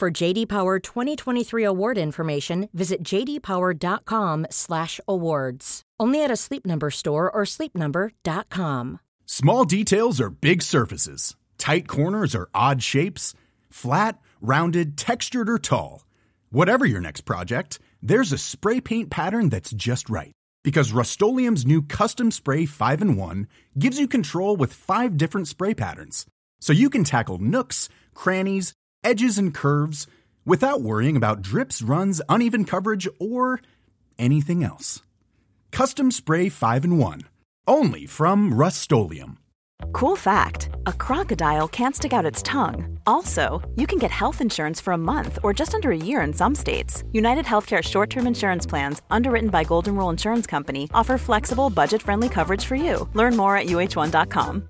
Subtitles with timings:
[0.00, 5.82] For JD Power 2023 award information, visit jdpower.com/awards.
[6.00, 9.00] Only at a Sleep Number store or sleepnumber.com.
[9.26, 11.36] Small details are big surfaces.
[11.58, 13.34] Tight corners are odd shapes.
[13.68, 16.06] Flat, rounded, textured, or tall.
[16.48, 20.32] Whatever your next project, there's a spray paint pattern that's just right.
[20.64, 23.46] Because Rust new Custom Spray 5 in 1
[23.78, 26.24] gives you control with five different spray patterns.
[26.58, 28.72] So you can tackle nooks, crannies,
[29.04, 30.06] edges, and curves
[30.44, 33.60] without worrying about drips, runs, uneven coverage, or
[34.18, 35.02] anything else.
[35.70, 37.22] Custom Spray 5 in 1.
[37.66, 38.90] Only from Rust
[39.92, 42.98] Cool fact a crocodile can't stick out its tongue.
[43.06, 46.32] Also, you can get health insurance for a month or just under a year in
[46.32, 47.04] some states.
[47.12, 52.02] United Healthcare short term insurance plans, underwritten by Golden Rule Insurance Company, offer flexible, budget
[52.02, 53.08] friendly coverage for you.
[53.14, 54.69] Learn more at uh1.com.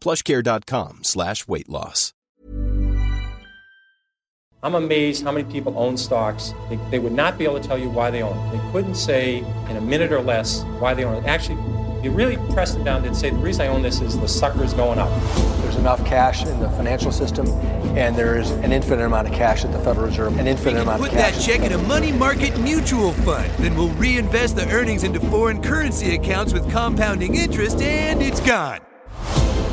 [0.00, 2.12] Plushcare.com slash weight loss.
[4.62, 6.52] I'm amazed how many people own stocks.
[6.68, 8.58] They, they would not be able to tell you why they own it.
[8.58, 11.26] They couldn't say in a minute or less why they own it.
[11.26, 11.56] Actually,
[12.02, 14.74] you really press them down, they'd say the reason I own this is the sucker's
[14.74, 15.08] going up.
[15.62, 17.46] There's enough cash in the financial system,
[17.96, 20.38] and there is an infinite amount of cash at the Federal Reserve.
[20.38, 21.36] An infinite amount put of cash.
[21.36, 23.50] that check in a money market mutual fund.
[23.58, 28.80] Then we'll reinvest the earnings into foreign currency accounts with compounding interest, and it's gone.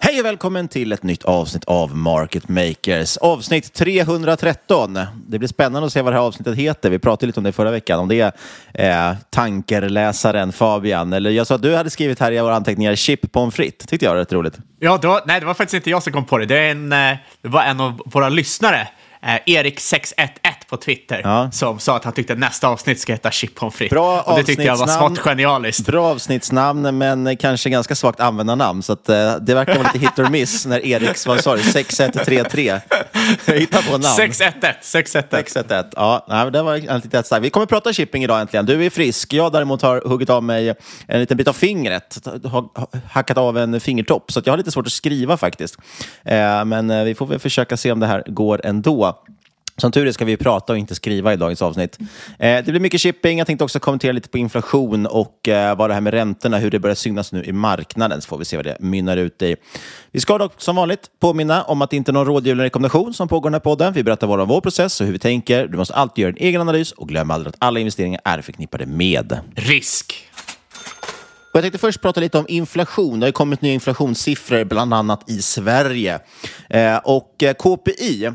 [0.00, 3.16] Hej och välkommen till ett nytt avsnitt av Market Makers.
[3.16, 4.98] Avsnitt 313.
[5.28, 6.90] Det blir spännande att se vad det här avsnittet heter.
[6.90, 8.00] Vi pratade lite om det förra veckan.
[8.00, 8.32] Om det
[8.74, 11.12] är eh, tankerläsaren Fabian.
[11.12, 13.86] Eller jag sa att du hade skrivit här i våra anteckningar chip pommes frites.
[13.86, 14.58] Tyckte jag var rätt roligt.
[14.78, 16.46] Ja, det var, nej, det var faktiskt inte jag som kom på det.
[16.46, 18.88] Det, är en, eh, det var en av våra lyssnare
[19.22, 20.28] eh, Erik611
[20.70, 21.50] på Twitter Ja.
[21.52, 23.90] som sa att han tyckte att nästa avsnitt ska heta Chip frites.
[23.90, 25.86] Bra Och det tyckte jag var smått genialiskt.
[25.86, 28.82] Bra avsnittsnamn, men kanske ganska svagt användarnamn.
[28.82, 31.62] Så att, eh, det verkar vara lite hit or miss när Eriks, vad sa du,
[31.62, 32.80] 6133
[33.46, 34.02] hittar på namn.
[34.02, 34.76] 611.
[34.82, 35.36] 611.
[35.46, 35.88] 611.
[35.96, 37.44] Ja, nej, det var lite rätt starkt.
[37.44, 38.66] Vi kommer att prata shipping idag äntligen.
[38.66, 39.32] Du är frisk.
[39.32, 40.74] Jag däremot har huggit av mig
[41.06, 42.18] en liten bit av fingret.
[42.44, 42.64] Har
[43.10, 44.32] hackat av en fingertopp.
[44.32, 45.76] Så jag har lite svårt att skriva faktiskt.
[46.24, 49.18] Eh, men eh, vi får väl försöka se om det här går ändå.
[49.78, 51.98] Som tur är ska vi prata och inte skriva i dagens avsnitt.
[52.38, 53.38] Eh, det blir mycket shipping.
[53.38, 56.70] Jag tänkte också kommentera lite på inflation och eh, vad det här med räntorna, hur
[56.70, 58.20] det börjar synas nu i marknaden.
[58.20, 59.56] Så får vi se vad det mynnar ut i.
[60.12, 63.28] Vi ska dock som vanligt påminna om att det inte är någon rådgivande rekommendation som
[63.28, 63.92] pågår i den här podden.
[63.92, 65.68] Vi berättar bara om vår process och hur vi tänker.
[65.68, 68.86] Du måste alltid göra en egen analys och glöm aldrig att alla investeringar är förknippade
[68.86, 70.14] med Risk.
[71.52, 73.20] jag tänkte först prata lite om inflation.
[73.20, 76.20] Det har kommit nya inflationssiffror, bland annat i Sverige.
[76.70, 78.30] Eh, och eh, KPI,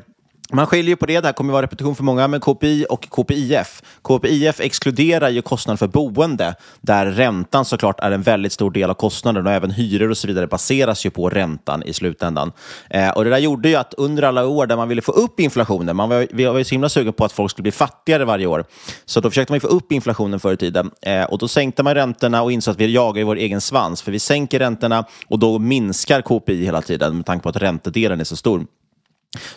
[0.51, 3.81] man skiljer på det, det här kommer vara repetition för många, men KPI och KPIF.
[4.01, 8.93] KPIF exkluderar ju kostnaden för boende, där räntan såklart är en väldigt stor del av
[8.93, 12.51] kostnaden och även hyror och så vidare baseras ju på räntan i slutändan.
[12.89, 15.39] Eh, och det där gjorde ju att under alla år där man ville få upp
[15.39, 18.25] inflationen, man var, vi var ju så himla sugen på att folk skulle bli fattigare
[18.25, 18.65] varje år,
[19.05, 20.91] så då försökte man ju få upp inflationen förr i tiden.
[21.01, 24.01] Eh, och då sänkte man räntorna och insåg att vi jagar ju vår egen svans,
[24.01, 28.19] för vi sänker räntorna och då minskar KPI hela tiden med tanke på att räntedelen
[28.19, 28.65] är så stor.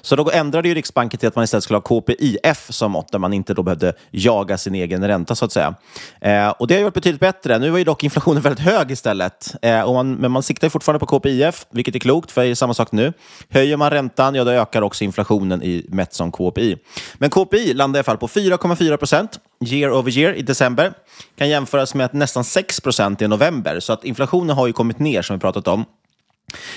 [0.01, 3.19] Så då ändrade ju Riksbanken till att man istället skulle ha KPIF som mått, där
[3.19, 5.75] man inte då behövde jaga sin egen ränta så att säga.
[6.21, 7.59] Eh, och det har ju varit betydligt bättre.
[7.59, 9.55] Nu var ju dock inflationen väldigt hög istället.
[9.63, 12.49] Eh, och man, men man siktar ju fortfarande på KPIF, vilket är klokt, för det
[12.49, 13.13] är samma sak nu.
[13.51, 16.77] Höjer man räntan, ja då ökar också inflationen i mätt som KPI.
[17.15, 20.93] Men KPI landar i alla fall på 4,4 procent year over year i december.
[21.39, 23.81] Kan jämföras med att nästan 6 procent i november.
[23.81, 25.85] Så att inflationen har ju kommit ner, som vi pratat om.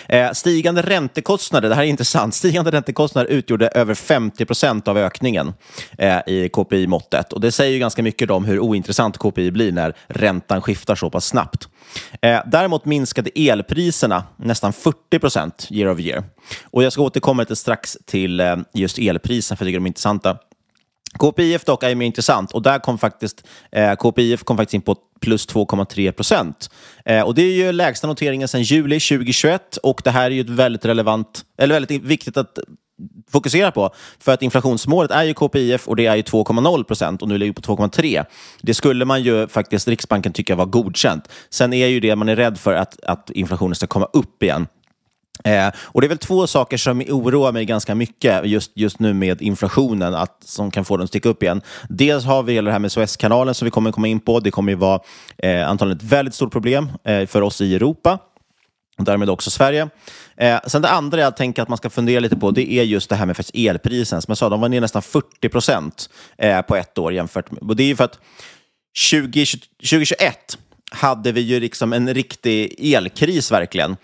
[0.10, 5.54] Eh, stigande räntekostnader, det här är intressant, stigande räntekostnader utgjorde över 50 procent av ökningen
[5.98, 7.34] eh, i KPI-måttet.
[7.34, 11.10] Och det säger ju ganska mycket om hur ointressant KPI blir när räntan skiftar så
[11.10, 11.68] pass snabbt.
[12.22, 16.24] Eh, däremot minskade elpriserna nästan 40 procent year over year.
[16.64, 19.88] Och jag ska återkomma lite strax till eh, just elpriserna, för jag tycker de är
[19.88, 20.38] intressanta.
[21.18, 24.96] KPIF dock är mer intressant och där kom faktiskt eh, KPIF kom faktiskt in på
[25.22, 26.70] plus 2,3 procent.
[27.06, 30.42] Eh, och det är ju lägsta noteringen sedan juli 2021 och det här är ju
[30.42, 32.60] ett väldigt relevant, eller väldigt viktigt att
[33.32, 33.90] fokusera på.
[34.20, 37.54] För att inflationsmålet är ju KPIF och det är ju 2,0 procent och nu ligger
[37.54, 38.26] vi på 2,3.
[38.62, 41.30] Det skulle man ju faktiskt Riksbanken tycka var godkänt.
[41.50, 44.68] Sen är ju det man är rädd för att, att inflationen ska komma upp igen.
[45.44, 49.14] Eh, och Det är väl två saker som oroar mig ganska mycket just, just nu
[49.14, 51.62] med inflationen, att, som kan få den att sticka upp igen.
[51.90, 54.40] Dels har vi hela det här med Suezkanalen som vi kommer komma in på.
[54.40, 55.00] Det kommer ju vara
[55.38, 58.20] eh, antagligen ett väldigt stort problem eh, för oss i Europa
[59.00, 59.90] och därmed också Sverige.
[60.38, 63.10] Eh, sen det andra jag tänker att man ska fundera lite på, det är just
[63.10, 64.22] det här med elprisen.
[64.22, 67.64] Som jag sa, de var ner nästan 40 procent eh, på ett år jämfört med...
[67.64, 68.20] Och det är ju för att
[68.94, 70.58] 20, 2021
[70.92, 73.98] hade vi ju liksom en riktig elkris verkligen.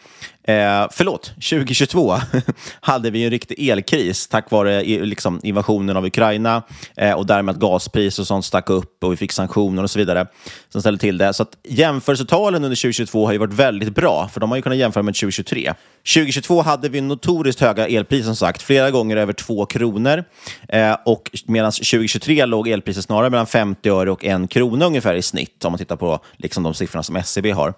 [0.47, 2.15] Eh, förlåt, 2022
[2.79, 6.63] hade vi en riktig elkris tack vare liksom, invasionen av Ukraina
[6.97, 9.99] eh, och därmed att gaspriser och sånt stack upp och vi fick sanktioner och så
[9.99, 10.27] vidare
[10.69, 11.33] som ställde till det.
[11.33, 14.77] Så att jämförelsetalen under 2022 har ju varit väldigt bra, för de har ju kunnat
[14.77, 15.73] jämföra med 2023.
[16.13, 20.23] 2022 hade vi notoriskt höga elpriser som sagt, flera gånger över 2 kronor.
[20.69, 25.21] Eh, och medan 2023 låg elpriset snarare mellan 50 öre och 1 krona ungefär i
[25.21, 27.73] snitt, om man tittar på liksom, de siffrorna som SCB har.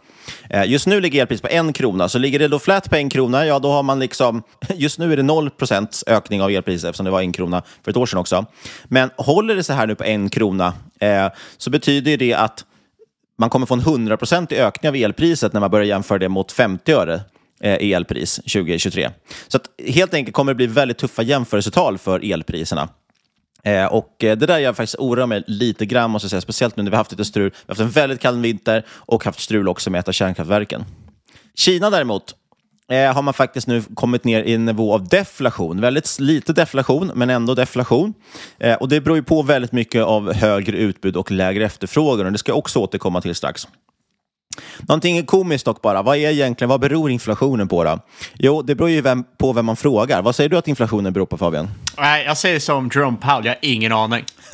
[0.50, 3.10] Eh, just nu ligger elpriset på en krona, så ligger det då flat på en
[3.10, 4.44] krona, ja då har man liksom,
[4.76, 7.92] just nu är det 0 procents ökning av elpriset eftersom det var en krona för
[7.92, 8.46] ett år sedan också.
[8.86, 11.28] Men håller det så här nu på en krona eh,
[11.58, 12.66] så betyder det att
[13.38, 16.92] man kommer få en 100% ökning av elpriset när man börjar jämföra det mot 50
[16.92, 17.22] öre
[17.62, 19.10] eh, i elpris 2023.
[19.48, 22.90] Så att, helt enkelt kommer det bli väldigt tuffa jämförelsetal för elpriserna.
[23.68, 26.78] Eh, och eh, det där jag faktiskt oroar mig lite grann, måste jag säga, speciellt
[26.78, 27.50] nu när vi har haft lite strul.
[27.50, 30.86] Vi har haft en väldigt kall vinter och haft strul också med ett av kärnkraftverken.
[31.56, 32.36] Kina däremot
[32.92, 35.81] eh, har man faktiskt nu kommit ner i en nivå av deflation.
[35.81, 38.14] Väldigt lite deflation, men ändå deflation.
[38.60, 42.25] Eh, och Det beror ju på väldigt mycket av högre utbud och lägre efterfrågan.
[42.25, 43.68] Och det ska jag också återkomma till strax.
[44.88, 46.01] Någonting komiskt dock bara.
[46.01, 48.00] Vad är egentligen, vad beror inflationen på då?
[48.34, 50.22] Jo, det beror ju vem, på vem man frågar.
[50.22, 51.69] Vad säger du att inflationen beror på Fabian?
[51.98, 54.25] Nej, jag säger som Jerome Powell, jag har ingen aning.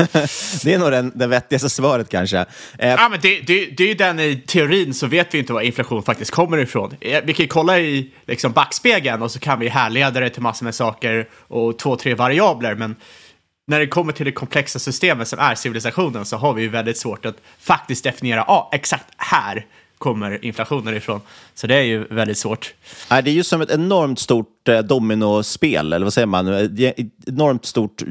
[0.63, 2.45] det är nog den, det vettigaste svaret kanske.
[2.77, 5.53] Eh, ja, men det, det, det är ju den i teorin så vet vi inte
[5.53, 6.95] var inflation faktiskt kommer ifrån.
[7.01, 10.65] Eh, vi kan kolla i liksom, backspegeln och så kan vi härleda det till massor
[10.65, 12.75] med saker och två, tre variabler.
[12.75, 12.95] Men
[13.67, 16.97] när det kommer till det komplexa systemet som är civilisationen så har vi ju väldigt
[16.97, 19.65] svårt att faktiskt definiera ah, exakt här
[20.03, 21.21] kommer inflationen ifrån.
[21.55, 22.73] Så det är ju väldigt svårt.
[23.09, 26.47] det är ju som ett enormt stort eh, dominospel, eller vad säger man?
[26.47, 26.97] Ett
[27.27, 28.07] enormt stort eh,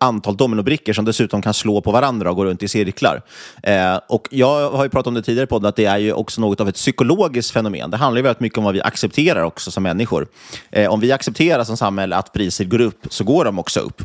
[0.00, 3.22] antal dominobrickor som dessutom kan slå på varandra och gå runt i cirklar.
[3.62, 6.40] Eh, och jag har ju pratat om det tidigare på att det är ju också
[6.40, 7.90] något av ett psykologiskt fenomen.
[7.90, 10.26] Det handlar ju väldigt mycket om vad vi accepterar också som människor.
[10.70, 14.02] Eh, om vi accepterar som samhälle att priser går upp, så går de också upp.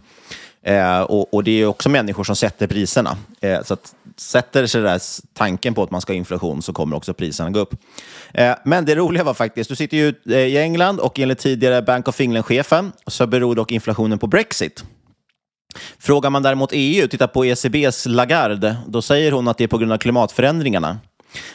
[0.64, 3.18] Eh, och, och, det är också människor som sätter priserna.
[3.42, 5.02] Eh, så att sätter sig där
[5.34, 7.74] tanken på att man ska ha inflation så kommer också priserna gå upp.
[8.34, 11.82] Eh, men det roliga var faktiskt, du sitter ju eh, i England och enligt tidigare
[11.82, 14.84] Bank of England-chefen så beror dock inflationen på Brexit.
[16.00, 19.78] Frågar man däremot EU, tittar på ECBs Lagarde, då säger hon att det är på
[19.78, 20.98] grund av klimatförändringarna.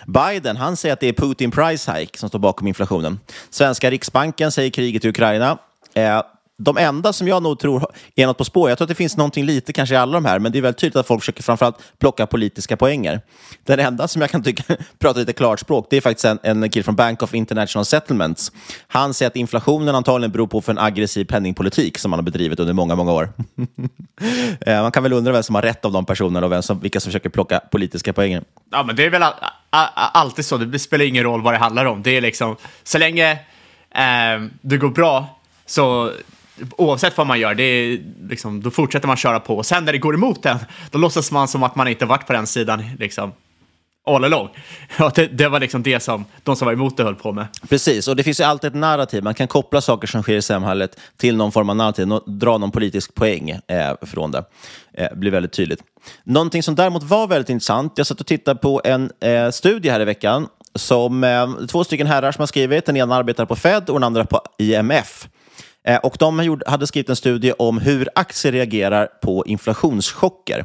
[0.07, 3.21] Biden han säger att det är Putin price hike som står bakom inflationen.
[3.51, 5.59] Svenska Riksbanken säger kriget i Ukraina.
[5.95, 6.23] Eh,
[6.57, 9.17] de enda som jag nog tror är något på spår, jag tror att det finns
[9.17, 11.43] någonting lite kanske i alla de här, men det är väldigt tydligt att folk försöker
[11.43, 13.21] framförallt plocka politiska poänger.
[13.65, 16.83] Den enda som jag kan tycka pratar lite klarspråk, det är faktiskt en, en kille
[16.83, 18.53] från Bank of International Settlements.
[18.87, 22.61] Han säger att inflationen antagligen beror på för en aggressiv penningpolitik som man har bedrivit
[22.61, 23.33] under många, många år.
[24.61, 26.81] Eh, man kan väl undra vem som har rätt av de personerna och vem som,
[26.81, 28.45] vilka som försöker plocka politiska poänger.
[28.71, 29.33] Ja, men det är väl all,
[29.71, 30.57] all, alltid så.
[30.57, 32.03] Det spelar ingen roll vad det handlar om.
[32.03, 33.33] Det är liksom, så länge
[33.91, 36.13] eh, det går bra så
[36.77, 39.57] oavsett vad man gör, det är liksom, då fortsätter man köra på.
[39.57, 40.59] Och sen när det går emot en,
[40.91, 43.33] då låtsas man som att man inte varit på den sidan liksom,
[44.07, 44.49] all along.
[44.99, 47.47] Ja, det, det, var liksom det som de som var emot det höll på med.
[47.69, 49.23] Precis, och det finns ju alltid ett narrativ.
[49.23, 52.59] Man kan koppla saker som sker i samhället till någon form av narrativ, och dra
[52.59, 54.45] någon politisk poäng eh, från det.
[54.93, 55.81] Eh, blir väldigt tydligt.
[56.25, 60.01] Någonting som däremot var väldigt intressant, jag satt och tittade på en eh, studie här
[60.01, 62.87] i veckan som eh, två stycken herrar som har skrivit.
[62.87, 65.29] Den ena arbetar på Fed och den andra på IMF.
[65.89, 70.65] Eh, och de hade skrivit en studie om hur aktier reagerar på inflationschocker.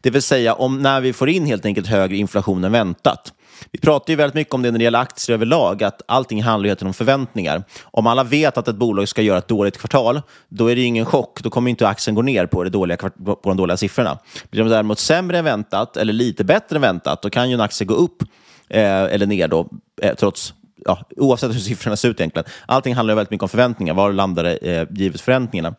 [0.00, 3.32] Det vill säga om när vi får in helt enkelt högre inflation än väntat.
[3.70, 6.68] Vi pratar ju väldigt mycket om det när det gäller aktier överlag, att allting handlar
[6.68, 7.62] ju om förväntningar.
[7.84, 10.86] Om alla vet att ett bolag ska göra ett dåligt kvartal, då är det ju
[10.86, 11.42] ingen chock.
[11.42, 14.18] Då kommer inte aktien gå ner på, det dåliga, på de dåliga siffrorna.
[14.50, 17.60] Blir de däremot sämre än väntat, eller lite bättre än väntat, då kan ju en
[17.60, 18.22] aktie gå upp
[18.68, 19.68] eh, eller ner då,
[20.02, 20.54] eh, trots
[20.84, 22.48] ja, oavsett hur siffrorna ser ut egentligen.
[22.66, 23.94] Allting handlar väldigt mycket om förväntningar.
[23.94, 25.74] Var landar det eh, givet förväntningarna?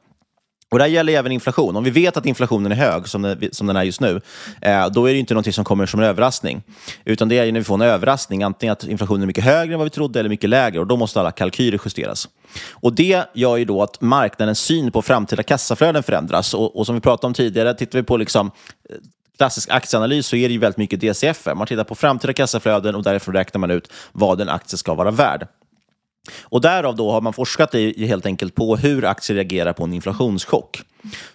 [0.70, 1.76] Och det här gäller även inflation.
[1.76, 4.22] Om vi vet att inflationen är hög, som den, som den är just nu,
[4.62, 6.64] eh, då är det inte någonting som kommer som en överraskning.
[7.06, 9.80] Utan det är när vi får en överraskning, antingen att inflationen är mycket högre än
[9.80, 10.80] vad vi trodde eller mycket lägre.
[10.80, 12.30] Och då måste alla kalkyler justeras.
[12.72, 16.54] Och det gör ju då att marknadens syn på framtida kassaflöden förändras.
[16.54, 18.52] Och, och som vi pratade om tidigare, tittar vi på liksom
[18.90, 18.96] eh,
[19.38, 21.48] klassisk aktieanalys så är det ju väldigt mycket DCF.
[21.56, 25.12] Man tittar på framtida kassaflöden och därifrån räknar man ut vad en aktie ska vara
[25.12, 25.48] värd.
[26.42, 29.94] Och därav då har man forskat i, helt enkelt på hur aktier reagerar på en
[29.94, 30.82] inflationschock.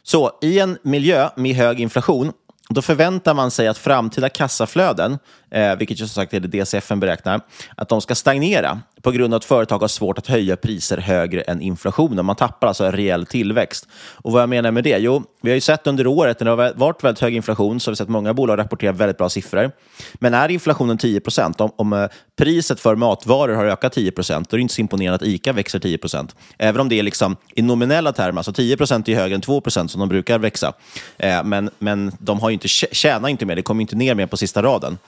[0.03, 2.33] Så i en miljö med hög inflation
[2.69, 5.19] då förväntar man sig att framtida kassaflöden,
[5.53, 7.41] eh, vilket ju som sagt är det DCF beräknar,
[7.77, 11.41] att de ska stagnera på grund av att företag har svårt att höja priser högre
[11.41, 12.27] än inflationen.
[12.27, 13.89] Man tappar alltså en reell tillväxt.
[14.13, 14.99] Och vad jag menar med det?
[14.99, 17.89] Jo, vi har ju sett under året när det har varit väldigt hög inflation så
[17.89, 19.71] har vi sett många bolag rapportera väldigt bra siffror.
[20.15, 22.07] Men är inflationen 10 procent, om, om eh,
[22.37, 25.53] priset för matvaror har ökat 10 procent, då är det inte så imponerande att ICA
[25.53, 26.37] växer 10 procent.
[26.59, 29.61] Även om det är liksom i nominella termer, alltså 10 procent är högre än 2
[29.61, 30.73] procent som de brukar växa.
[31.17, 34.37] Eh, men, men de har inte, tjänar inte mer, det kommer inte ner mer på
[34.37, 34.99] sista raden.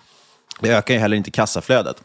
[0.61, 1.97] Det ökar ju heller inte kassaflödet.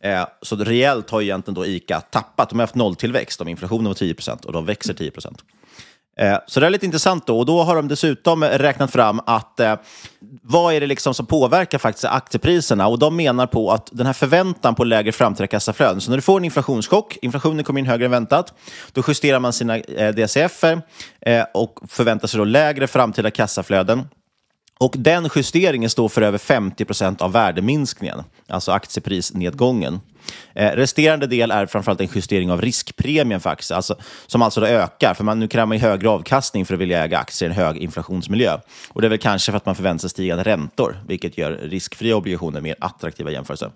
[0.00, 2.50] Eh, så rejält har egentligen då ICA tappat.
[2.50, 4.14] De har haft nolltillväxt om inflationen var 10
[4.44, 5.12] och de växer 10.
[6.18, 7.38] Eh, så det är lite intressant då.
[7.38, 9.74] Och då har de dessutom räknat fram att eh,
[10.42, 12.86] vad är det liksom som påverkar faktiskt aktiepriserna?
[12.86, 16.00] Och de menar på att den här förväntan på lägre framtida kassaflöden.
[16.00, 18.54] Så när du får en inflationschock, inflationen kommer in högre än väntat,
[18.92, 24.08] då justerar man sina eh, DCF eh, och förväntar sig då lägre framtida kassaflöden.
[24.78, 30.00] Och den justeringen står för över 50 procent av värdeminskningen, alltså aktieprisnedgången.
[30.54, 35.14] Eh, resterande del är framförallt en justering av riskpremien för aktier, alltså, som alltså ökar.
[35.14, 37.56] För man, nu kräver man ju högre avkastning för att vilja äga aktier i en
[37.56, 38.58] hög inflationsmiljö.
[38.88, 42.16] Och det är väl kanske för att man förväntar sig stigande räntor, vilket gör riskfria
[42.16, 43.70] obligationer mer attraktiva i jämförelse.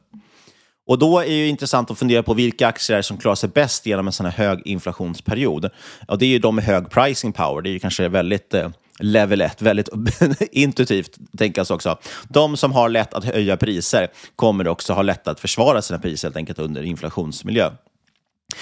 [0.87, 4.07] Och då är det intressant att fundera på vilka aktier som klarar sig bäst genom
[4.07, 5.71] en sån här hög inflationsperiod.
[6.09, 7.63] Och det är ju de med hög pricing power.
[7.63, 8.69] Det är ju kanske väldigt eh,
[8.99, 9.89] level 1, väldigt
[10.53, 11.99] intuitivt tänkas också.
[12.29, 16.29] De som har lätt att höja priser kommer också ha lätt att försvara sina priser
[16.29, 17.71] helt enkelt under inflationsmiljö.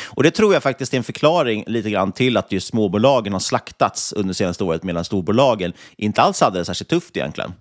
[0.07, 3.41] Och Det tror jag faktiskt är en förklaring lite grann till att just småbolagen har
[3.41, 7.53] slaktats under senaste året medan storbolagen inte alls hade det särskilt tufft egentligen.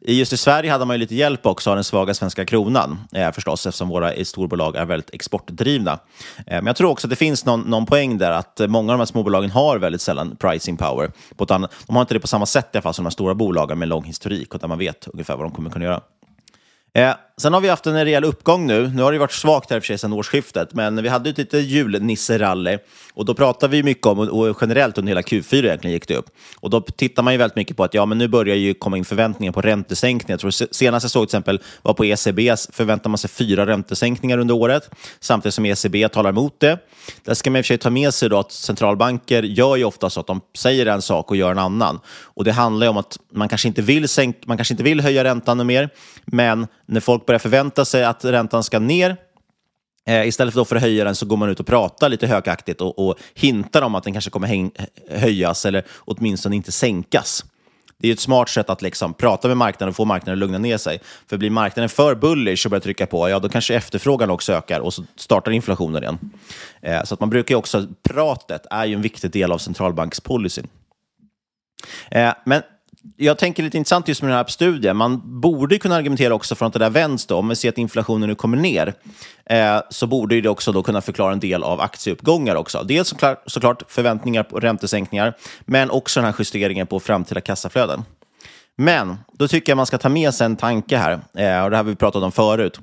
[0.00, 3.32] Just i Sverige hade man ju lite hjälp också av den svaga svenska kronan eh,
[3.32, 5.92] förstås eftersom våra storbolag är väldigt exportdrivna.
[6.36, 8.98] Eh, men jag tror också att det finns någon, någon poäng där att många av
[8.98, 11.10] de här småbolagen har väldigt sällan pricing power.
[11.36, 13.06] På ett annat, de har inte det på samma sätt i alla fall som de
[13.06, 15.84] här stora bolagen med lång historik och där man vet ungefär vad de kommer kunna
[15.84, 16.00] göra.
[16.96, 18.88] Eh, sen har vi haft en rejäl uppgång nu.
[18.88, 21.64] Nu har det varit svagt här för sig sedan årsskiftet, men vi hade ett litet
[21.64, 22.78] julnisserally
[23.14, 26.26] och då pratade vi mycket om, och generellt under hela Q4 egentligen gick det upp.
[26.60, 28.98] Och då tittar man ju väldigt mycket på att ja, men nu börjar ju komma
[28.98, 30.32] in förväntningar på räntesänkningar.
[30.32, 34.38] Jag tror senast jag såg till exempel var på ECB förväntar man sig fyra räntesänkningar
[34.38, 36.78] under året, samtidigt som ECB talar emot det.
[37.24, 39.84] Där ska man i och för sig ta med sig då att centralbanker gör ju
[39.84, 42.00] ofta så att de säger en sak och gör en annan.
[42.22, 45.00] Och det handlar ju om att man kanske inte vill, sänk, man kanske inte vill
[45.00, 45.90] höja räntan mer,
[46.24, 49.16] men när folk börjar förvänta sig att räntan ska ner
[50.06, 52.80] eh, Istället för, för att höja den så går man ut och pratar lite högaktigt
[52.80, 54.70] och, och hintar om att den kanske kommer
[55.10, 57.44] höjas eller åtminstone inte sänkas.
[57.98, 60.58] Det är ett smart sätt att liksom prata med marknaden och få marknaden att lugna
[60.58, 61.00] ner sig.
[61.26, 64.80] För blir marknaden för bullish och börjar trycka på, ja då kanske efterfrågan också ökar
[64.80, 66.18] och så startar inflationen igen.
[66.82, 70.66] Eh, så att man brukar ju också, pratet är ju en viktig del av centralbankspolicyn.
[72.10, 72.62] Eh, men
[73.16, 74.96] jag tänker lite intressant just med den här studien.
[74.96, 77.26] Man borde kunna argumentera också för att det där vänds.
[77.26, 77.36] Då.
[77.36, 78.94] Om vi ser att inflationen nu kommer ner
[79.46, 82.82] eh, så borde det också då kunna förklara en del av aktieuppgångar också.
[82.82, 88.04] Dels såklart, såklart förväntningar på räntesänkningar, men också den här justeringen på framtida kassaflöden.
[88.76, 91.46] Men då tycker jag man ska ta med sig en tanke här, eh, och det
[91.46, 92.80] här har vi pratat om förut.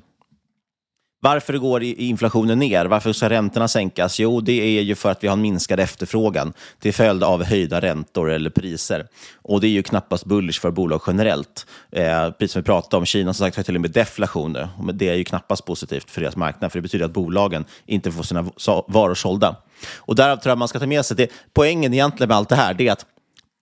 [1.24, 2.86] Varför går inflationen ner?
[2.86, 4.20] Varför ska räntorna sänkas?
[4.20, 7.82] Jo, det är ju för att vi har en minskad efterfrågan till följd av höjda
[7.82, 9.08] räntor eller priser.
[9.42, 11.66] Och det är ju knappast bullish för bolag generellt.
[11.92, 14.68] Eh, precis som vi pratade om, Kina som sagt har till och med deflation nu.
[14.94, 18.24] Det är ju knappast positivt för deras marknad, för det betyder att bolagen inte får
[18.24, 18.46] sina
[18.88, 19.56] varor sålda.
[19.96, 21.28] Och därav tror jag man ska ta med sig det.
[21.54, 23.06] Poängen egentligen med allt det här, det är att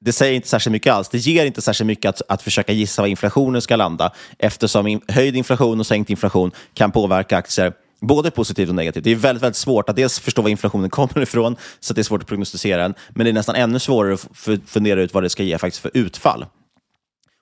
[0.06, 1.10] det säger inte särskilt mycket alls.
[1.10, 5.02] Det ger inte särskilt mycket att, att försöka gissa var inflationen ska landa eftersom in,
[5.08, 9.04] höjd inflation och sänkt inflation kan påverka aktier både positivt och negativt.
[9.04, 12.04] Det är väldigt, väldigt svårt att dels förstå var inflationen kommer ifrån, så det är
[12.04, 14.28] svårt att prognostisera den, men det är nästan ännu svårare att
[14.66, 16.46] fundera ut vad det ska ge faktiskt för utfall.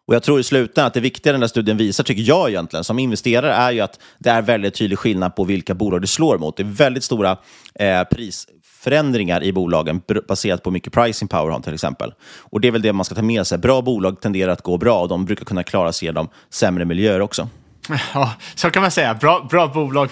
[0.08, 2.84] Och jag tror i slutändan att det viktiga den där studien visar, tycker jag egentligen,
[2.84, 6.38] som investerare, är ju att det är väldigt tydlig skillnad på vilka bolag det slår
[6.38, 6.58] mot.
[6.58, 7.38] Det är väldigt stora
[7.76, 8.04] eh,
[8.80, 12.14] förändringar i bolagen baserat på hur mycket pricing power har till exempel.
[12.40, 13.58] Och det är väl det man ska ta med sig.
[13.58, 17.22] Bra bolag tenderar att gå bra och de brukar kunna klara sig genom sämre miljöer
[17.22, 17.50] också.
[18.14, 19.14] Ja, så kan man säga.
[19.14, 20.10] Bra, bra bolag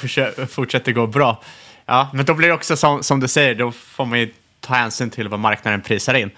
[0.49, 1.41] fortsätter gå bra.
[1.85, 4.73] Ja, men då blir det också som, som du säger, då får man ju ta
[4.73, 6.31] hänsyn till vad marknaden prisar in.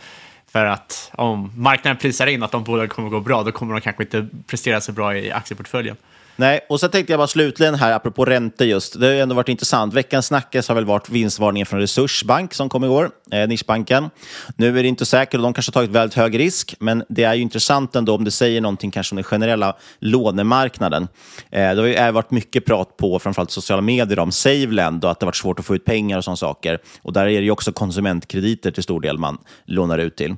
[0.52, 3.82] För att om marknaden prisar in att de bolagen kommer gå bra, då kommer de
[3.82, 5.96] kanske inte prestera så bra i aktieportföljen.
[6.40, 9.00] Nej, och så tänkte jag bara slutligen här, apropå räntor just.
[9.00, 9.94] Det har ju ändå varit intressant.
[9.94, 14.10] Veckans snackis har väl varit vinstvarningen från Resursbank som kom igår, eh, nischbanken.
[14.56, 17.24] Nu är det inte säkert och de kanske har tagit väldigt hög risk, men det
[17.24, 21.08] är ju intressant ändå om det säger någonting kanske om den generella lånemarknaden.
[21.52, 25.20] Eh, det har ju varit mycket prat på framförallt sociala medier om SaveLend och att
[25.20, 26.80] det har varit svårt att få ut pengar och sådana saker.
[27.02, 30.36] Och där är det ju också konsumentkrediter till stor del man lånar ut till.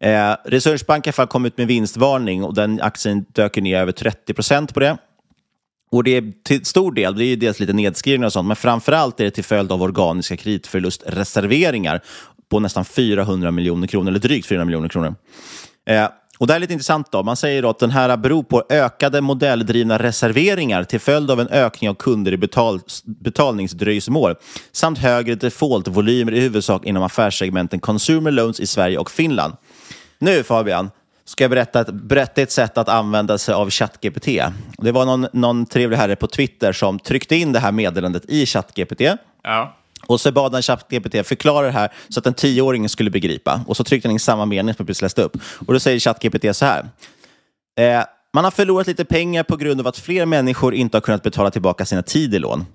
[0.00, 4.74] Eh, Resursbank har kommit ut med vinstvarning och den aktien dök ner över 30 procent
[4.74, 4.96] på det.
[5.94, 8.56] Och det är till stor del, det är ju dels lite nedskrivningar och sånt, men
[8.56, 12.00] framför allt är det till följd av organiska kreditförlustreserveringar
[12.50, 15.14] på nästan 400 miljoner kronor, eller drygt 400 miljoner kronor.
[15.86, 16.08] Eh,
[16.38, 17.12] och det är lite intressant.
[17.12, 17.22] då.
[17.22, 21.48] Man säger då att den här beror på ökade modelldrivna reserveringar till följd av en
[21.48, 24.34] ökning av kunder i betal betalningsdröjsmål
[24.72, 29.54] samt högre defaultvolymer i huvudsak inom affärssegmenten consumer loans i Sverige och Finland.
[30.18, 30.90] Nu Fabian,
[31.24, 34.26] ska jag berätta ett, berätta ett sätt att använda sig av ChatGPT.
[34.78, 38.46] Det var någon, någon trevlig herre på Twitter som tryckte in det här meddelandet i
[38.46, 39.00] ChatGPT.
[39.42, 39.76] Ja.
[40.06, 43.60] Och så bad han ChatGPT förklara det här så att en tioåring skulle begripa.
[43.66, 45.36] Och så tryckte han in samma mening som jag precis läste upp.
[45.66, 46.88] Och då säger ChatGPT så här.
[47.78, 48.04] Eh,
[48.34, 51.50] man har förlorat lite pengar på grund av att fler människor inte har kunnat betala
[51.50, 52.66] tillbaka sina tid-lån.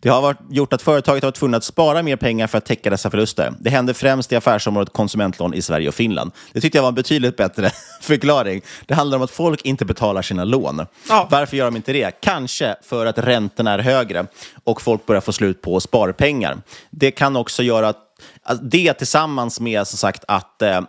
[0.00, 2.64] Det har varit, gjort att företaget har varit tvungna att spara mer pengar för att
[2.64, 3.52] täcka dessa förluster.
[3.60, 6.32] Det händer främst i affärsområdet konsumentlån i Sverige och Finland.
[6.52, 7.70] Det tyckte jag var en betydligt bättre
[8.00, 8.62] förklaring.
[8.86, 10.86] Det handlar om att folk inte betalar sina lån.
[11.08, 11.28] Ja.
[11.30, 12.20] Varför gör de inte det?
[12.20, 14.26] Kanske för att räntorna är högre
[14.64, 16.58] och folk börjar få slut på sparpengar.
[16.90, 20.80] Det kan också göra att det tillsammans med som sagt att eh,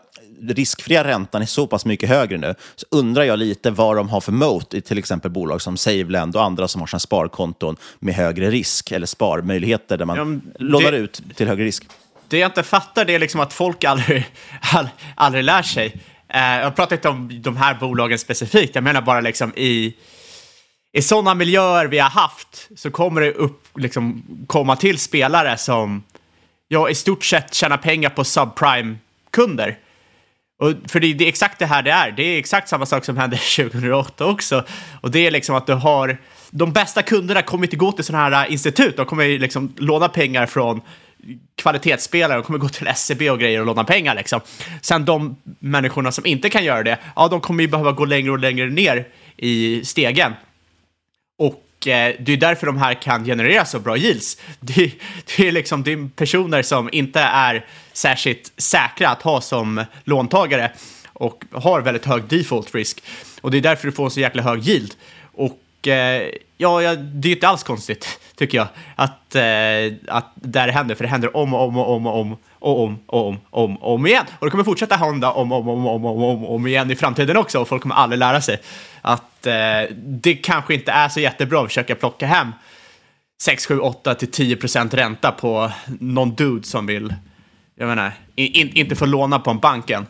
[0.41, 4.21] riskfria räntan är så pass mycket högre nu, så undrar jag lite vad de har
[4.21, 8.15] för moat i till exempel bolag som SaveLend och andra som har sina sparkonton med
[8.15, 11.83] högre risk eller sparmöjligheter där man ja, det, lånar ut till högre risk.
[12.27, 14.25] Det jag inte fattar det är liksom att folk aldrig,
[14.73, 15.87] all, aldrig lär sig.
[16.35, 19.95] Uh, jag pratar inte om de här bolagen specifikt, jag menar bara liksom i
[20.91, 26.03] i sådana miljöer vi har haft så kommer det upp, liksom, komma till spelare som
[26.67, 29.77] ja, i stort sett tjänar pengar på subprime-kunder.
[30.59, 32.11] Och för det, det, är exakt det här det är.
[32.11, 34.63] Det är exakt samma sak som hände 2008 också.
[35.01, 36.17] Och det är liksom att du har...
[36.51, 38.97] De bästa kunderna kommer inte gå till sådana här äh, institut.
[38.97, 40.81] De kommer liksom låna pengar från
[41.55, 42.37] kvalitetsspelare.
[42.37, 44.15] De kommer gå till SCB och grejer och låna pengar.
[44.15, 44.41] Liksom.
[44.81, 48.31] Sen de människorna som inte kan göra det, ja, de kommer ju behöva gå längre
[48.31, 50.33] och längre ner i stegen.
[51.37, 54.37] Och Eh, det är därför de här kan generera så bra yields.
[54.59, 54.93] Det,
[55.37, 60.71] det, är liksom, det är personer som inte är särskilt säkra att ha som låntagare
[61.13, 63.03] och har väldigt hög default risk.
[63.41, 64.93] Och det är därför du får en så jäkla hög yield.
[65.33, 70.59] Och eh, ja, ja, det är inte alls konstigt, tycker jag, att, eh, att det
[70.59, 70.95] här händer.
[70.95, 73.83] För det händer om och om och om och om och om och om, om,
[73.83, 74.25] om igen.
[74.39, 76.95] Och det kommer fortsätta hända om och om, om, om, om, om, om igen i
[76.95, 77.59] framtiden också.
[77.59, 78.61] Och folk kommer aldrig lära sig
[79.01, 82.51] att eh, det kanske inte är så jättebra att försöka plocka hem
[83.41, 87.13] 6, 7, 8 till 10 procent ränta på någon dude som vill,
[87.75, 90.07] jag menar, in, inte få låna på en banken.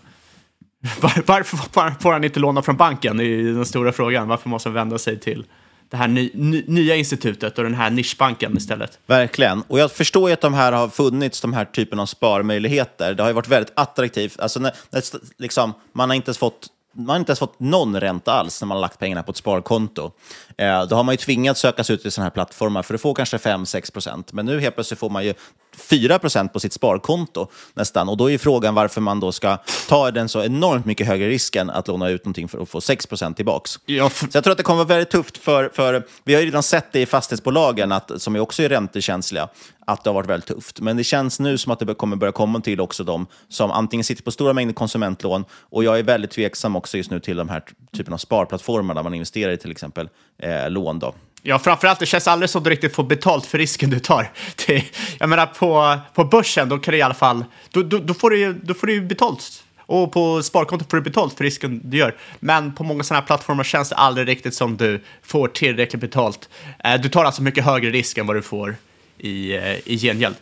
[1.01, 1.57] Var, varför
[2.01, 3.17] får han inte låna från banken?
[3.17, 4.27] Det är den stora frågan.
[4.27, 5.45] Varför måste han vända sig till
[5.89, 8.99] det här ny, ny, nya institutet och den här nischbanken istället.
[9.05, 9.61] Verkligen.
[9.67, 13.13] Och jag förstår ju att de här har funnits, de här typen av sparmöjligheter.
[13.13, 14.39] Det har ju varit väldigt attraktivt.
[14.39, 15.03] Alltså när, när
[15.37, 18.67] liksom, man har inte ens fått man har inte ens fått någon ränta alls när
[18.67, 20.11] man har lagt pengarna på ett sparkonto.
[20.57, 23.01] Eh, då har man ju tvingats söka sig ut till sådana här plattformar för att
[23.01, 24.33] få kanske 5-6 procent.
[24.33, 25.33] Men nu helt plötsligt får man ju
[25.79, 28.09] 4 procent på sitt sparkonto nästan.
[28.09, 31.69] Och då är frågan varför man då ska ta den så enormt mycket högre risken
[31.69, 33.79] att låna ut någonting för att få 6 procent tillbaks.
[33.85, 34.25] Ja, för...
[34.25, 36.63] Så jag tror att det kommer vara väldigt tufft för, för, vi har ju redan
[36.63, 39.49] sett det i fastighetsbolagen, att, som är också är räntekänsliga,
[39.87, 40.79] att det har varit väldigt tufft.
[40.79, 44.03] Men det känns nu som att det kommer börja komma till också de som antingen
[44.03, 47.49] sitter på stora mängder konsumentlån, och jag är väldigt tveksam också just nu till de
[47.49, 47.63] här
[47.97, 50.09] typen av sparplattformar där man investerar i till exempel
[50.43, 50.99] eh, lån.
[50.99, 51.13] Då.
[51.41, 54.31] Ja, framförallt, det känns aldrig som du riktigt får betalt för risken du tar.
[54.67, 54.83] Det,
[55.19, 58.29] jag menar, på, på börsen, då kan du i alla fall, då, då, då får,
[58.29, 59.63] du, då får du betalt.
[59.79, 62.15] Och på sparkontot får du betalt för risken du gör.
[62.39, 66.49] Men på många sådana här plattformar känns det aldrig riktigt som du får tillräckligt betalt.
[66.83, 68.75] Eh, du tar alltså mycket högre risk än vad du får
[69.19, 70.35] i, eh, i gengäld.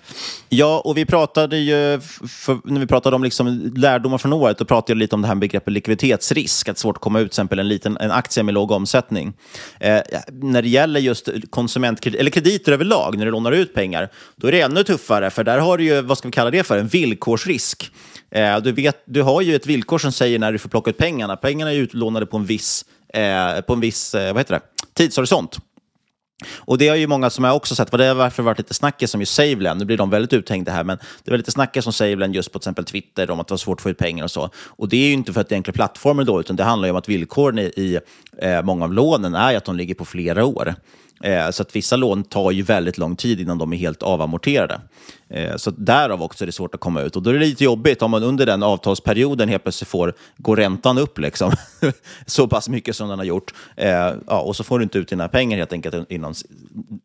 [0.49, 4.65] Ja, och vi pratade ju, för, när vi pratade om liksom lärdomar från året, då
[4.65, 7.19] pratade jag lite om det här med begreppet likviditetsrisk, att det är svårt att komma
[7.19, 9.33] ut till exempel en, liten, en aktie med låg omsättning.
[9.79, 9.99] Eh,
[10.31, 14.51] när det gäller just konsumentkrediter, eller krediter överlag, när du lånar ut pengar, då är
[14.51, 16.87] det ännu tuffare, för där har du ju, vad ska vi kalla det för, en
[16.87, 17.91] villkorsrisk.
[18.31, 20.97] Eh, du, vet, du har ju ett villkor som säger när du får plocka ut
[20.97, 21.35] pengarna.
[21.35, 24.61] Pengarna är utlånade på en viss, eh, på en viss eh, vad heter det?
[24.93, 25.57] tidshorisont.
[26.58, 28.73] Och det har ju många som jag också sett, för det har varför varit lite
[28.73, 31.84] snackis som ju SaveLend, nu blir de väldigt uthängda här, men det var lite snackis
[31.84, 33.97] som SaveLend just på till exempel Twitter om att det var svårt att få ut
[33.97, 34.50] pengar och så.
[34.65, 36.88] Och det är ju inte för att det är enkla plattformar då, utan det handlar
[36.88, 38.00] ju om att villkoren i, i
[38.38, 40.76] eh, många av lånen är att de ligger på flera år.
[41.23, 44.82] Eh, så att vissa lån tar ju väldigt lång tid innan de är helt avamorterade.
[45.30, 47.15] Eh, så därav också är det svårt att komma ut.
[47.15, 50.56] Och då är det lite jobbigt om man under den avtalsperioden helt plötsligt får gå
[50.56, 51.51] räntan upp liksom.
[52.25, 53.53] så pass mycket som den har gjort.
[53.75, 53.89] Eh,
[54.27, 56.34] ja, och så får du inte ut dina pengar helt enkelt inom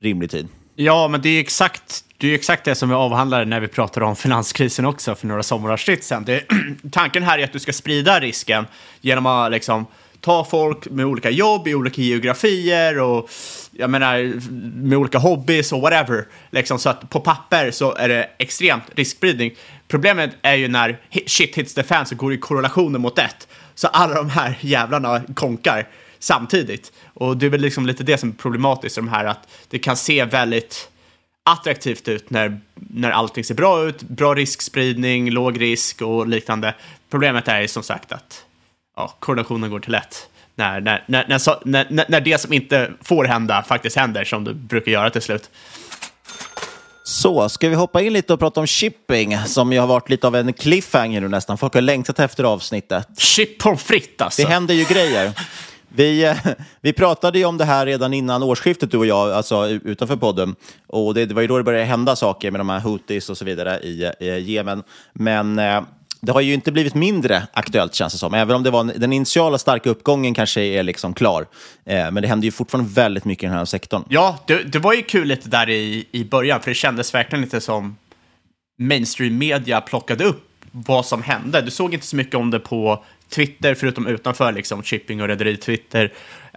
[0.00, 0.48] rimlig tid.
[0.74, 4.06] Ja, men det är exakt det, är exakt det som vi avhandlade när vi pratade
[4.06, 6.24] om finanskrisen också för några somrar sedan.
[6.24, 6.44] Det,
[6.90, 8.66] tanken här är att du ska sprida risken
[9.00, 9.86] genom att liksom,
[10.22, 13.30] ta folk med olika jobb i olika geografier och
[13.70, 14.40] jag menar
[14.82, 16.26] med olika hobbys och whatever.
[16.50, 19.54] Liksom, så att på papper så är det extremt riskspridning.
[19.88, 23.48] Problemet är ju när shit hits the fan så går det i korrelationer mot ett.
[23.74, 26.92] Så alla de här jävlarna konkar samtidigt.
[27.14, 29.96] Och det är väl liksom lite det som är problematiskt, de här att det kan
[29.96, 30.88] se väldigt
[31.44, 36.74] attraktivt ut när, när allting ser bra ut, bra riskspridning, låg risk och liknande.
[37.10, 38.44] Problemet är ju som sagt att
[38.96, 40.28] ja, korrelationen går till ett.
[40.54, 41.24] När, när, när,
[41.64, 45.22] när, när, när det som inte får hända faktiskt händer, som det brukar göra till
[45.22, 45.50] slut.
[47.04, 50.26] Så, ska vi hoppa in lite och prata om shipping, som ju har varit lite
[50.26, 51.58] av en cliffhanger nu nästan.
[51.58, 53.08] Folk har längtat efter avsnittet.
[53.18, 54.42] Chip pommes frites alltså.
[54.42, 55.32] Det händer ju grejer.
[55.88, 56.36] Vi, eh,
[56.80, 60.54] vi pratade ju om det här redan innan årsskiftet, du och jag, alltså utanför podden.
[60.86, 63.38] Och det, det var ju då det började hända saker med de här Houthis och
[63.38, 64.82] så vidare i, i Jemen.
[65.12, 65.82] Men eh,
[66.26, 68.34] det har ju inte blivit mindre aktuellt känns det som.
[68.34, 71.46] Även om det var den initiala starka uppgången kanske är liksom klar.
[71.84, 74.04] Eh, men det händer ju fortfarande väldigt mycket i den här sektorn.
[74.08, 77.44] Ja, det, det var ju kul lite där i, i början, för det kändes verkligen
[77.44, 77.96] lite som
[78.78, 81.60] mainstream media plockade upp vad som hände.
[81.60, 86.04] Du såg inte så mycket om det på Twitter, förutom utanför liksom, shipping och rederi-Twitter.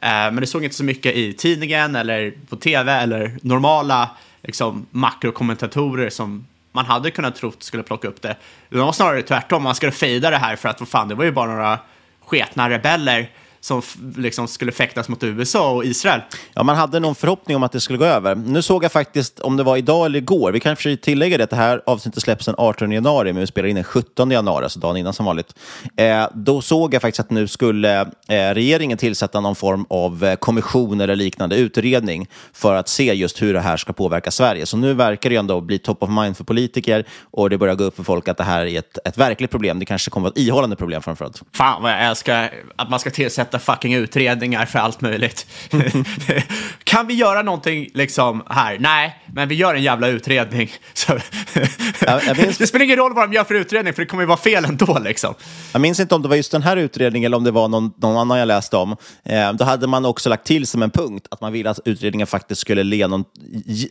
[0.02, 4.10] Eh, men du såg inte så mycket i tidningen eller på tv eller normala
[4.44, 6.46] liksom, makrokommentatorer som
[6.76, 8.36] man hade kunnat tro skulle plocka upp det.
[8.70, 11.24] Det var snarare tvärtom, man skulle fejda det här för att vad fan, det var
[11.24, 11.80] ju bara några
[12.26, 13.32] sketna rebeller
[13.66, 13.82] som
[14.16, 16.22] liksom skulle fäktas mot USA och Israel.
[16.54, 18.36] Ja, man hade någon förhoppning om att det skulle gå över.
[18.36, 21.50] Nu såg jag faktiskt, om det var idag eller igår, vi kan tillägga det, att
[21.50, 24.80] det här avsnittet släpps den 18 januari, men vi spelar in den 17 januari, alltså
[24.80, 25.56] dagen innan som vanligt.
[25.98, 28.06] Eh, då såg jag faktiskt att nu skulle eh,
[28.54, 33.54] regeringen tillsätta någon form av eh, kommission eller liknande utredning för att se just hur
[33.54, 34.66] det här ska påverka Sverige.
[34.66, 37.84] Så nu verkar det ändå bli top of mind för politiker och det börjar gå
[37.84, 39.80] upp för folk att det här är ett, ett verkligt problem.
[39.80, 41.42] Det kanske kommer att vara ett ihållande problem framförallt.
[41.54, 45.46] Fan vad jag älskar att man ska tillsätta tillsätta fucking utredningar för allt möjligt.
[46.84, 48.78] kan vi göra någonting liksom här?
[48.80, 50.70] Nej, men vi gör en jävla utredning.
[52.38, 52.58] minns...
[52.66, 54.66] Det spelar ingen roll vad de gör för utredning, för det kommer ju vara fel
[54.66, 55.00] ändå.
[55.00, 55.34] Liksom.
[55.74, 57.92] Jag minns inte om det var just den här utredningen eller om det var någon,
[57.98, 58.96] någon annan jag läste om.
[59.24, 62.28] Eh, då hade man också lagt till som en punkt att man ville att utredningen
[62.28, 63.24] faktiskt skulle ge, någon,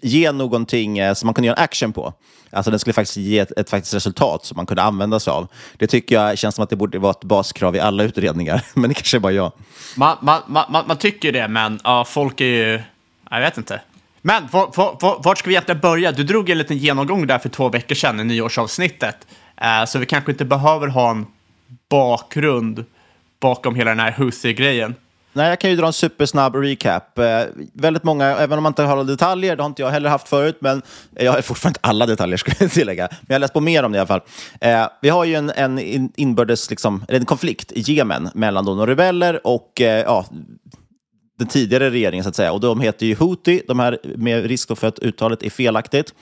[0.03, 2.15] ge någonting eh, som man kunde göra action på.
[2.55, 5.49] Alltså den skulle faktiskt ge ett, ett faktiskt resultat som man kunde använda sig av.
[5.79, 8.89] Det tycker jag känns som att det borde vara ett baskrav i alla utredningar, men
[8.89, 9.53] det kanske är bara jag.
[9.97, 12.81] Man, man, man, man tycker det, men ja, folk är ju...
[13.31, 13.81] Jag vet inte.
[14.23, 14.49] Men
[15.01, 16.13] vart ska vi egentligen börja?
[16.13, 19.27] Du drog en liten genomgång där för två veckor sedan i nyårsavsnittet.
[19.63, 21.27] Uh, så vi kanske inte behöver ha en
[21.89, 22.85] bakgrund
[23.41, 24.95] bakom hela den här Houthi-grejen.
[25.37, 27.19] Nej, jag kan ju dra en supersnabb recap.
[27.19, 27.43] Eh,
[27.73, 30.29] väldigt många, även om man inte har alla detaljer, det har inte jag heller haft
[30.29, 30.83] förut, men
[31.17, 33.09] eh, jag har fortfarande inte alla detaljer skulle jag tillägga.
[33.11, 34.21] Men jag har läst på mer om det i alla fall.
[34.61, 35.79] Eh, vi har ju en, en
[36.17, 40.27] inbördes, liksom, en konflikt i Jemen mellan de rebeller och eh, ja,
[41.39, 42.53] den tidigare regeringen, så att säga.
[42.53, 46.15] Och de heter ju Houthi, de här med risk för att uttalet är felaktigt.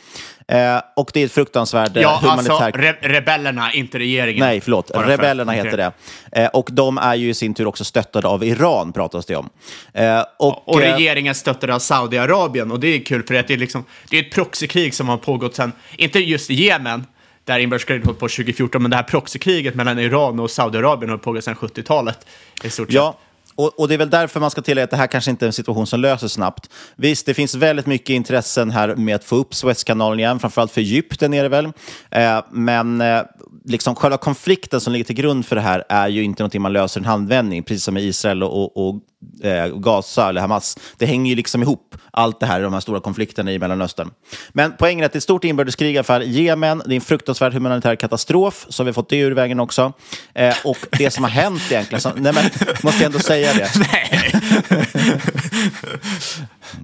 [0.48, 2.60] Eh, och det är ett fruktansvärt ja, humanitärt...
[2.60, 4.46] Alltså, re rebellerna, inte regeringen.
[4.46, 4.90] Nej, förlåt.
[4.94, 5.64] Rebellerna för...
[5.64, 5.92] heter det.
[6.32, 9.48] Eh, och de är ju i sin tur också stöttade av Iran, pratas det om.
[9.94, 12.72] Eh, och, och eh, regeringen stöttade av Saudiarabien.
[12.72, 15.54] Och det är kul, för det är, liksom, det är ett proxykrig som har pågått
[15.54, 17.06] sedan, inte just i Jemen,
[17.44, 21.44] där inbördeskriget höll på 2014, men det här proxykriget mellan Iran och Saudiarabien har pågått
[21.44, 22.26] sedan 70-talet.
[22.64, 22.94] I stort sett.
[22.94, 23.18] Ja,
[23.54, 25.46] och, och, det är väl därför man ska tillägga att det här kanske inte är
[25.46, 26.70] en situation som löser snabbt.
[26.96, 30.80] Visst, det finns väldigt mycket intressen här med att få upp Suezkanalen igen, framförallt för
[30.80, 31.72] Egypten är det väl.
[32.10, 33.22] Eh, men eh,
[33.64, 36.72] liksom själva konflikten som ligger till grund för det här är ju inte någonting man
[36.72, 39.02] löser i en handvändning, precis som med Israel och, och, och
[39.46, 40.78] eh, Gaza eller Hamas.
[40.96, 44.10] Det hänger ju liksom ihop, allt det här, de här stora konflikterna i Mellanöstern.
[44.52, 46.82] Men poängen är att det är ett stort inbördeskrig i alla fall i Jemen.
[46.86, 49.92] Det är en fruktansvärd humanitär katastrof, så vi har fått det ur vägen också.
[50.34, 52.44] Eh, och det som har hänt egentligen, så, nej men,
[52.82, 53.70] måste jag ändå säga det.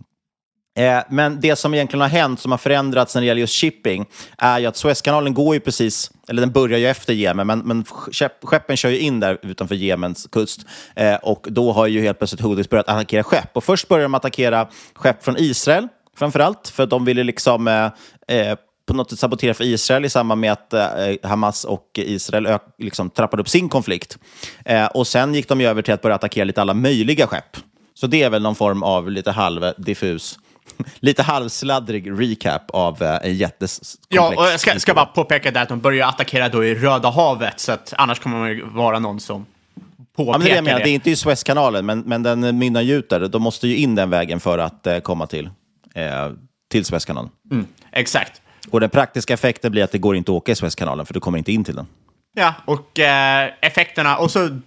[0.79, 4.07] Eh, men det som egentligen har hänt, som har förändrats när det gäller just shipping,
[4.39, 7.85] är ju att Suezkanalen går ju precis, eller den börjar ju efter Jemen, men, men
[8.43, 10.67] skeppen kör ju in där utanför Jemens kust.
[10.97, 13.57] Eh, och då har ju helt plötsligt Houthis börjat attackera skepp.
[13.57, 17.69] Och först börjar de attackera skepp från Israel, framför allt, för att de ville liksom
[17.69, 20.83] eh, eh på något sätt sabotera för Israel i samband med att eh,
[21.23, 24.19] Hamas och Israel liksom trappade upp sin konflikt.
[24.65, 27.57] Eh, och sen gick de över till att börja attackera lite alla möjliga skepp.
[27.95, 30.39] Så det är väl någon form av lite halvdiffus
[31.01, 33.99] lite halvsladdrig recap av eh, en jättekomplex...
[34.09, 37.11] Ja, och jag ska, ska bara påpeka där att de börjar attackera då i Röda
[37.11, 39.47] havet, så att annars kommer man ju vara någon som
[40.17, 40.55] påpekar ja, men det.
[40.55, 43.29] Jag menar, det är inte i Suezkanalen, men, men den mynnar ju ut där.
[43.29, 45.51] De måste ju in den vägen för att eh, komma till,
[45.95, 46.31] eh,
[46.71, 47.31] till Suezkanalen.
[47.51, 48.43] Mm, exakt.
[48.71, 51.21] Och den praktiska effekten blir att det går inte att åka i Suezkanalen, för du
[51.21, 51.87] kommer inte in till den.
[52.35, 54.17] Ja, och eh, effekterna...
[54.17, 54.61] Och så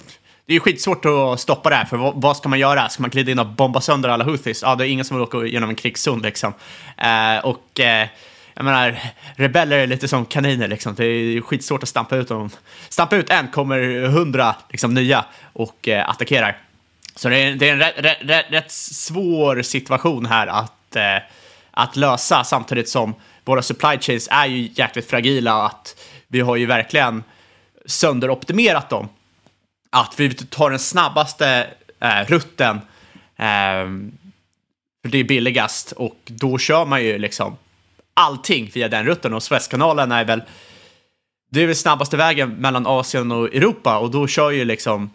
[0.51, 2.89] det är ju skitsvårt att stoppa det här, för vad, vad, ska man göra?
[2.89, 4.61] Ska man glida in och bomba sönder alla Houthis?
[4.61, 6.53] Ja, det är ingen som vill åka genom en krigszon liksom.
[6.97, 8.07] Eh, och eh,
[8.53, 8.99] jag menar,
[9.35, 10.95] rebeller är lite som kaniner liksom.
[10.95, 12.49] Det är skitsvårt att stampa ut dem.
[12.89, 16.57] Stampa ut en, kommer hundra liksom, nya och eh, attackerar.
[17.15, 21.17] Så det är, det är en rätt, rätt, rätt, svår situation här att, eh,
[21.71, 25.57] att lösa, samtidigt som våra supply chains är ju jäkligt fragila.
[25.57, 25.95] och Att
[26.27, 27.23] vi har ju verkligen
[27.85, 29.09] sönderoptimerat dem
[29.91, 31.67] att vi tar den snabbaste
[31.99, 32.75] eh, rutten,
[33.37, 33.87] eh,
[35.01, 37.57] för det är billigast, och då kör man ju liksom
[38.13, 39.33] allting via den rutten.
[39.33, 40.41] Och Suezkanalen är väl
[41.51, 43.97] det är väl snabbaste vägen mellan Asien och Europa.
[43.97, 45.09] Och då kör ju liksom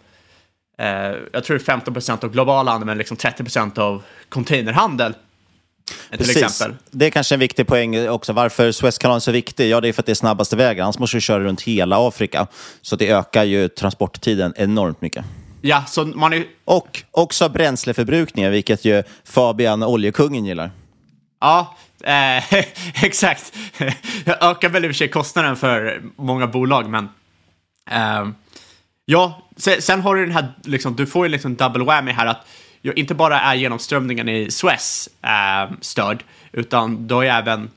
[0.77, 5.13] eh, jag tror 15 procent av global handel men liksom 30 procent av containerhandel.
[6.09, 6.33] Precis.
[6.33, 6.77] Till exempel.
[6.91, 8.33] Det är kanske en viktig poäng också.
[8.33, 9.69] Varför Suezkanalen är så viktig?
[9.69, 10.83] Ja, det är för att det är snabbaste vägen.
[10.83, 12.47] Annars måste du köra runt hela Afrika.
[12.81, 15.25] Så det ökar ju transporttiden enormt mycket.
[15.61, 16.45] Ja, så man är...
[16.65, 20.71] Och också bränsleförbrukningen, vilket ju Fabian, oljekungen, gillar.
[21.39, 22.53] Ja, eh,
[23.03, 23.53] exakt.
[24.25, 27.09] Jag ökar väl i och för sig kostnaden för många bolag, men...
[27.91, 28.27] Eh,
[29.05, 32.25] ja, sen, sen, har du den här, liksom, du får ju liksom double whammy här
[32.25, 32.47] att
[32.93, 37.69] inte bara är genomströmningen i Suez eh, störd, utan då är även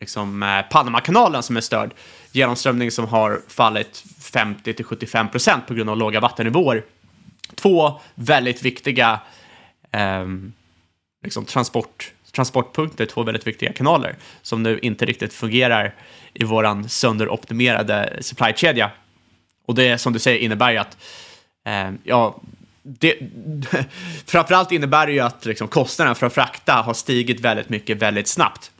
[0.00, 1.90] liksom, eh, Panamakanalen som är störd.
[2.32, 6.84] Genomströmning som har fallit 50 75 procent på grund av låga vattennivåer.
[7.54, 9.20] Två väldigt viktiga
[9.90, 10.26] eh,
[11.24, 15.94] liksom transport, transportpunkter, två väldigt viktiga kanaler som nu inte riktigt fungerar
[16.34, 18.90] i vår sönderoptimerade supply-kedja.
[19.66, 20.96] Och det som du säger innebär ju att
[21.64, 22.40] eh, ja,
[22.82, 23.18] det,
[24.26, 28.28] framförallt innebär det ju att liksom, kostnaden för att frakta har stigit väldigt mycket väldigt
[28.28, 28.70] snabbt.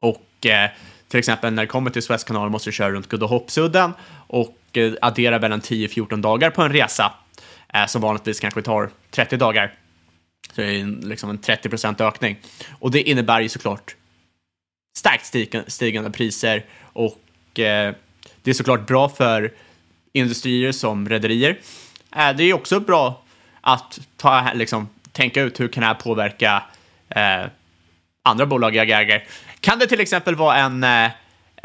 [0.00, 0.70] Och eh,
[1.08, 3.92] till exempel när det kommer till Suezkanalen måste du köra runt Guddehoppsudden
[4.26, 7.12] och eh, addera mellan 10-14 dagar på en resa
[7.74, 9.74] eh, som vanligtvis kanske tar 30 dagar.
[10.52, 12.38] Så det är en, liksom en 30 procent ökning.
[12.78, 13.96] Och det innebär ju såklart
[14.98, 17.94] starkt stigande, stigande priser och eh,
[18.42, 19.52] det är såklart bra för
[20.12, 21.60] industrier som rederier.
[22.16, 23.22] Eh, det är också bra
[23.66, 26.62] att ta, liksom, tänka ut hur kan det här påverka
[27.08, 27.46] eh,
[28.22, 29.24] andra bolag jag äger.
[29.60, 31.04] Kan det till exempel vara en eh,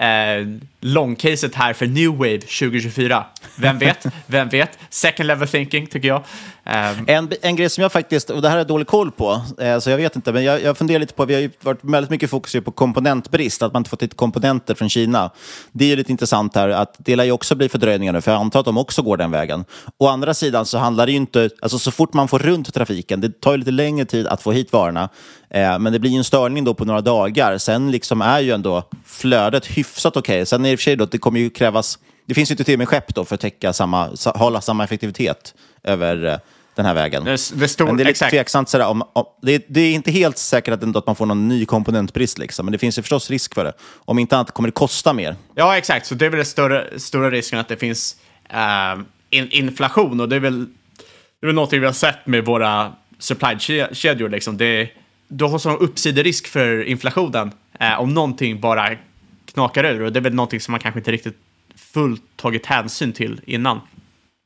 [0.07, 0.47] eh,
[0.79, 3.25] långcaset här för New Wave 2024.
[3.55, 4.05] Vem vet?
[4.27, 4.79] Vem vet?
[4.89, 6.23] Second level thinking tycker jag.
[6.65, 7.05] Um.
[7.07, 9.79] En, en grej som jag faktiskt, och det här har jag dålig koll på, eh,
[9.79, 12.09] så jag vet inte, men jag, jag funderar lite på, vi har ju varit väldigt
[12.09, 15.31] mycket fokus på komponentbrist, att man inte fått hit komponenter från Kina.
[15.71, 18.31] Det är ju lite intressant här, att det lär ju också bli fördröjningar nu, för
[18.31, 19.65] jag antar att de också går den vägen.
[19.97, 23.21] Å andra sidan så handlar det ju inte, alltså så fort man får runt trafiken,
[23.21, 25.09] det tar ju lite längre tid att få hit varorna,
[25.49, 27.57] eh, men det blir ju en störning då på några dagar.
[27.57, 30.35] Sen liksom är ju ändå flödet hyfsat okej.
[30.35, 30.45] Okay.
[30.45, 32.53] Sen är det i och för sig då, det kommer ju krävas, det finns ju
[32.53, 35.53] inte till med skepp då för att täcka samma, hålla samma effektivitet
[35.83, 36.37] över eh,
[36.75, 37.23] den här vägen.
[37.23, 38.31] Det, det stod, men det är lite exakt.
[38.31, 38.69] tveksamt.
[38.69, 41.65] Sådär, om, om, det, det, är inte helt säkert att, att man får någon ny
[41.65, 43.73] komponentbrist, liksom, men det finns ju förstås risk för det.
[43.95, 45.35] Om inte annat kommer det kosta mer.
[45.55, 46.05] Ja, exakt.
[46.05, 48.15] Så det är väl den större, stora risken att det finns
[48.53, 50.19] uh, in, inflation.
[50.19, 50.65] Och det är väl,
[51.39, 54.29] det är väl någonting vi har sett med våra supply-kedjor.
[54.29, 54.57] Liksom.
[54.57, 54.89] Det,
[55.27, 58.89] du har sån uppsiderisk för inflationen uh, om någonting bara
[59.53, 60.01] knakar ur.
[60.01, 61.37] Och det är väl någonting som man kanske inte riktigt
[61.93, 63.81] fullt tagit hänsyn till innan.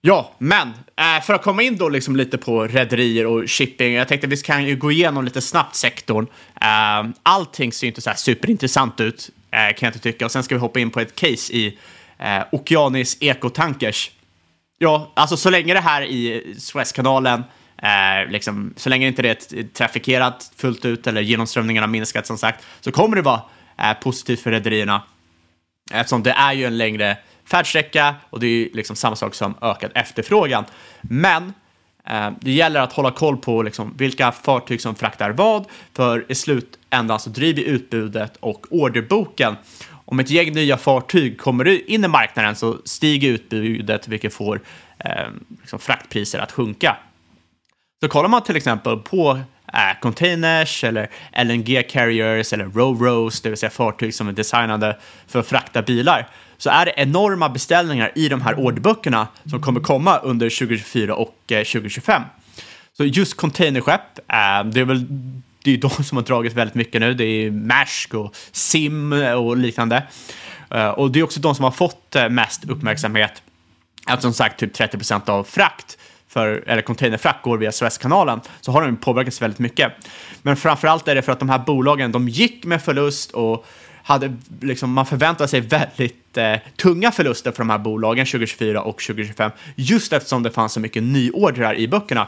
[0.01, 3.93] Ja, men äh, för att komma in då liksom lite på rederier och shipping.
[3.93, 6.27] Jag tänkte att vi kan ju gå igenom lite snabbt sektorn.
[6.61, 10.25] Äh, allting ser ju inte så här superintressant ut, äh, kan jag inte tycka.
[10.25, 11.77] Och sen ska vi hoppa in på ett case i
[12.19, 14.11] eh, Okeanis ekotankers.
[14.77, 17.43] Ja, alltså så länge det här i Suezkanalen,
[17.81, 22.37] eh, liksom, så länge inte det är trafikerat fullt ut eller genomströmningen har minskat som
[22.37, 23.41] sagt, så kommer det vara
[23.77, 25.01] eh, positivt för rederierna.
[25.91, 29.55] Eftersom det är ju en längre färdsträcka och det är ju liksom samma sak som
[29.61, 30.65] ökad efterfrågan.
[31.01, 31.53] Men
[32.07, 36.35] eh, det gäller att hålla koll på liksom, vilka fartyg som fraktar vad, för i
[36.35, 39.55] slutändan så driver utbudet och orderboken.
[40.05, 44.61] Om ett gäng nya fartyg kommer in i marknaden så stiger utbudet, vilket får
[44.99, 45.27] eh,
[45.61, 46.97] liksom fraktpriser att sjunka.
[48.03, 49.39] Så kollar man till exempel på
[49.73, 51.09] eh, containers eller
[51.43, 56.29] LNG carriers eller row-rows, det vill säga fartyg som är designade för att frakta bilar,
[56.57, 61.35] så är det enorma beställningar i de här orderböckerna som kommer komma under 2024 och
[61.51, 62.21] eh, 2025.
[62.97, 65.05] Så just containerskepp, eh, det är väl
[65.63, 67.13] det är de som har dragit väldigt mycket nu.
[67.13, 70.03] Det är Maersk och Sim och liknande.
[70.71, 73.41] Eh, och det är också de som har fått mest uppmärksamhet.
[74.05, 78.71] Att som sagt typ 30 procent av frakt för, eller containerfrakt går via Suezkanalen, så
[78.71, 79.91] har de påverkats väldigt mycket.
[80.41, 83.65] Men framför allt är det för att de här bolagen, de gick med förlust och
[84.05, 89.01] hade, liksom, man förväntade sig väldigt eh, tunga förluster för de här bolagen 2024 och
[89.01, 92.27] 2025, just eftersom det fanns så mycket nyordrar i böckerna.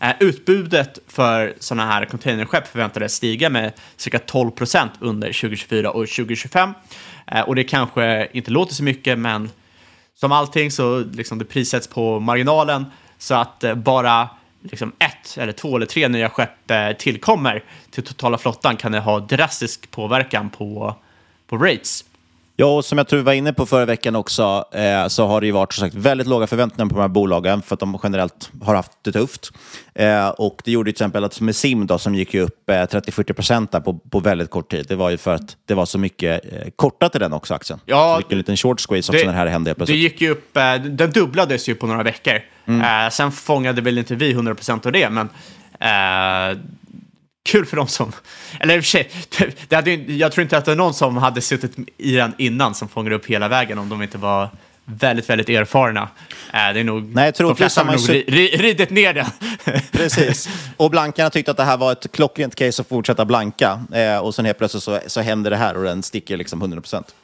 [0.00, 6.08] Eh, utbudet för sådana här containerskepp förväntades stiga med cirka 12 procent under 2024 och
[6.08, 6.74] 2025.
[7.26, 9.50] Eh, och det kanske inte låter så mycket, men
[10.14, 12.84] som allting så liksom det prissätts på marginalen
[13.18, 14.28] så att eh, bara
[14.62, 19.00] liksom ett eller två eller tre nya skepp eh, tillkommer till totala flottan kan det
[19.00, 20.94] ha drastisk påverkan på,
[21.46, 22.04] på rates.
[22.56, 25.40] Ja, och som jag tror vi var inne på förra veckan också, eh, så har
[25.40, 27.98] det ju varit så sagt, väldigt låga förväntningar på de här bolagen för att de
[28.02, 29.52] generellt har haft det tufft.
[29.94, 32.74] Eh, och det gjorde till exempel att med Sim då, som gick ju upp eh,
[32.74, 34.86] 30-40 procent på, på väldigt kort tid.
[34.88, 37.80] Det var ju för att det var så mycket eh, kortat i den också aktien.
[37.84, 39.98] Ja, så det gick en liten short squeeze också det, när det här hände plötsligt.
[39.98, 42.40] Det gick ju upp, eh, den dubblades ju på några veckor.
[42.66, 43.04] Mm.
[43.04, 45.28] Eh, sen fångade väl inte vi 100 procent av det, men
[45.80, 46.58] eh,
[47.42, 48.12] kul för dem som...
[48.60, 49.10] Eller i och för sig,
[49.68, 52.74] det hade, jag tror inte att det är någon som hade suttit i den innan
[52.74, 54.48] som fångar upp hela vägen om de inte var
[54.84, 56.08] väldigt, väldigt erfarna.
[56.52, 58.10] Det är nog, Nej, de flesta har nog
[58.60, 59.26] ridit ner den.
[59.92, 60.48] Precis.
[60.76, 63.84] Och blankarna tyckte att det här var ett klockrent case att fortsätta blanka.
[63.92, 66.80] Eh, och sen helt plötsligt så, så händer det här och den sticker liksom 100
[66.80, 67.14] procent.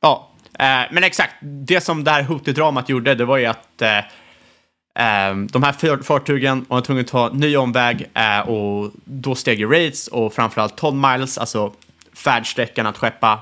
[0.00, 1.34] Ja, eh, men exakt.
[1.40, 3.98] Det som det här hotedramat gjorde, det var ju att eh,
[5.00, 9.70] Ehm, de här fartygen var tvungna att ta ny omväg eh, och då steg ju
[9.70, 11.72] rates och framförallt ton miles, alltså
[12.12, 13.40] färdsträckan att skeppa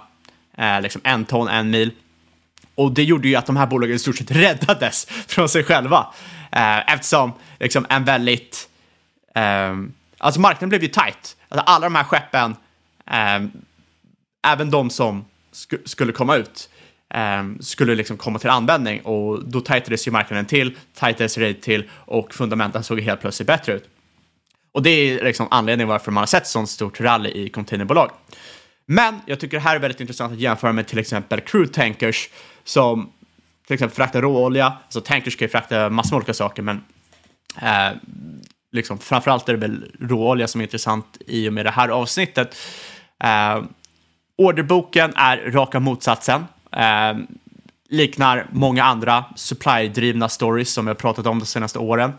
[0.57, 1.91] eh, liksom en ton, en mil.
[2.75, 6.07] Och det gjorde ju att de här bolagen i stort sett räddades från sig själva.
[6.53, 8.69] Eh, eftersom liksom en väldigt...
[9.35, 11.37] Ehm, alltså marknaden blev ju tight.
[11.49, 12.57] Alltså alla de här skeppen,
[13.07, 13.51] ehm,
[14.47, 16.69] även de som sk skulle komma ut,
[17.15, 21.91] Ehm, skulle liksom komma till användning och då tightades ju marknaden till, tightades rate till
[21.93, 23.89] och fundamenten såg helt plötsligt bättre ut.
[24.73, 28.11] Och det är liksom anledningen varför man har sett sånt stort rally i containerbolag.
[28.87, 32.29] Men jag tycker det här är väldigt intressant att jämföra med till exempel crude tankers
[32.65, 33.13] som
[33.67, 34.73] till exempel fraktar råolja.
[34.85, 36.85] Alltså tankers kan ju frakta massor med olika saker, men
[37.63, 37.97] eh,
[38.73, 42.57] liksom, framförallt är det väl råolja som är intressant i och med det här avsnittet.
[43.25, 43.63] Eh,
[44.39, 46.45] orderboken är raka motsatsen.
[46.77, 47.17] Eh,
[47.89, 52.13] liknar många andra supply-drivna stories som jag pratat om de senaste åren.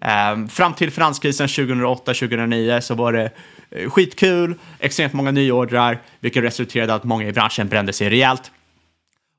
[0.00, 3.30] Eh, fram till finanskrisen 2008-2009 så var det
[3.70, 8.50] eh, skitkul, extremt många nyordrar, vilket resulterade i att många i branschen brände sig rejält.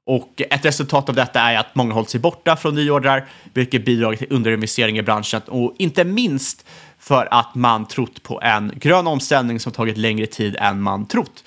[0.06, 4.20] Och ett resultat av detta är att många hållit sig borta från nyordrar, vilket bidragit
[4.20, 6.66] till underinvestering i branschen och inte minst
[7.00, 11.44] för att man trott på en grön omställning som tagit längre tid än man trott.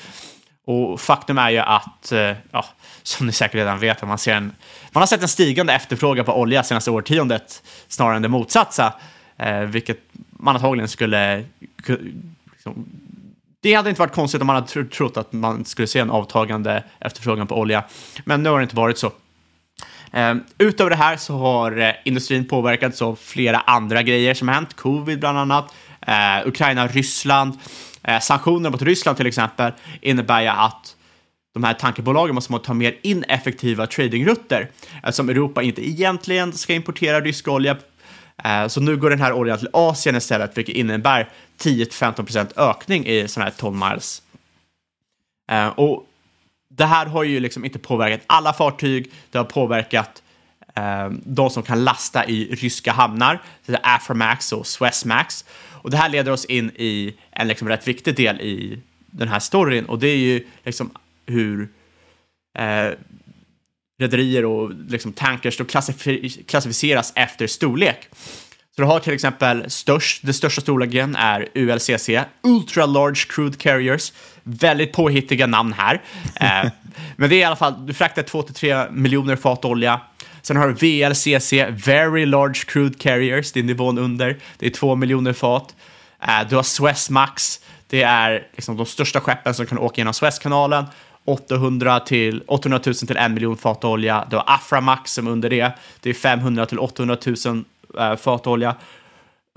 [0.64, 2.64] Och faktum är ju att, eh, ja,
[3.02, 4.52] som ni säkert redan vet, man, ser en,
[4.92, 8.94] man har sett en stigande efterfrågan på olja senaste årtiondet snarare än det motsatta,
[9.36, 9.98] eh, vilket
[10.30, 11.44] man antagligen skulle...
[12.52, 12.86] Liksom,
[13.62, 16.84] det hade inte varit konstigt om man hade trott att man skulle se en avtagande
[17.00, 17.84] efterfrågan på olja,
[18.24, 19.12] men nu har det inte varit så.
[20.12, 24.54] Eh, utöver det här så har eh, industrin påverkats av flera andra grejer som har
[24.54, 25.74] hänt, covid bland annat,
[26.06, 27.58] eh, Ukraina, Ryssland,
[28.02, 30.96] eh, sanktioner mot Ryssland till exempel innebär ju att
[31.52, 37.20] de här tankebolagen måste ta mer ineffektiva tradingrutter eh, eftersom Europa inte egentligen ska importera
[37.20, 37.76] rysk olja.
[38.44, 43.28] Eh, så nu går den här oljan till Asien istället, vilket innebär 10-15% ökning i
[43.28, 44.22] sådana här tonmiles.
[45.50, 46.06] Eh, och
[46.68, 50.22] det här har ju liksom inte påverkat alla fartyg, det har påverkat
[51.10, 53.42] de som kan lasta i ryska hamnar,
[53.82, 55.44] Aframax och Swessmax.
[55.82, 59.38] Och det här leder oss in i en liksom rätt viktig del i den här
[59.38, 60.90] storyn och det är ju liksom
[61.26, 61.68] hur
[62.58, 62.90] eh,
[64.00, 68.08] rederier och liksom tankers då klassifi- klassificeras efter storlek.
[68.76, 72.10] Så du har till exempel störst, det största storleken är ULCC,
[72.42, 74.12] Ultra Large Crude Carriers.
[74.42, 76.02] Väldigt påhittiga namn här.
[76.34, 76.70] Eh,
[77.16, 80.00] men det är i alla fall, du fraktar 2-3 miljoner fat olja.
[80.42, 81.52] Sen har du VLCC,
[81.86, 84.38] Very Large Crude Carriers, det är nivån under.
[84.58, 85.74] Det är 2 miljoner fat.
[86.22, 90.84] Eh, du har Suezmax, det är liksom de största skeppen som kan åka genom Suezkanalen.
[91.24, 94.26] 800, till, 800 000 till 1 miljon fat olja.
[94.30, 95.72] Du har Aframax som under det.
[96.00, 97.16] Det är 500 till 800
[97.46, 97.64] 000
[97.98, 98.74] eh, fat olja.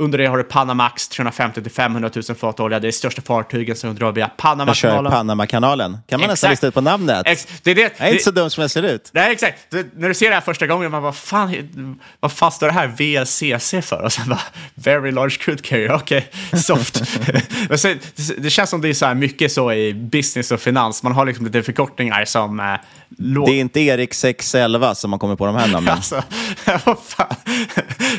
[0.02, 2.80] Under det har du Panamax, 350 till 500 000 fat olja.
[2.80, 5.12] Det är det största fartygen som drar via Panamakanalen.
[5.12, 5.98] Panamakanalen.
[6.08, 7.28] Kan man nästan lista ut på namnet?
[7.28, 7.94] Ex- det är det.
[7.98, 9.10] Jag är inte så dum som jag ser ut.
[9.14, 9.60] Nej, exakt.
[9.70, 12.68] Det, när du ser det här första gången, man bara, vad fan, vad fan står
[12.68, 14.02] det här VLCC för?
[14.02, 14.42] Och sen bara,
[14.76, 17.02] very large crude carrier, okej, soft.
[17.70, 20.60] Men sen, det, det känns som det är så här mycket så i business och
[20.60, 22.78] finans, man har liksom lite förkortningar som
[23.18, 23.48] låg...
[23.48, 25.94] Det är inte Erik 611 som har kommit på de här namnen.
[25.94, 26.24] Alltså.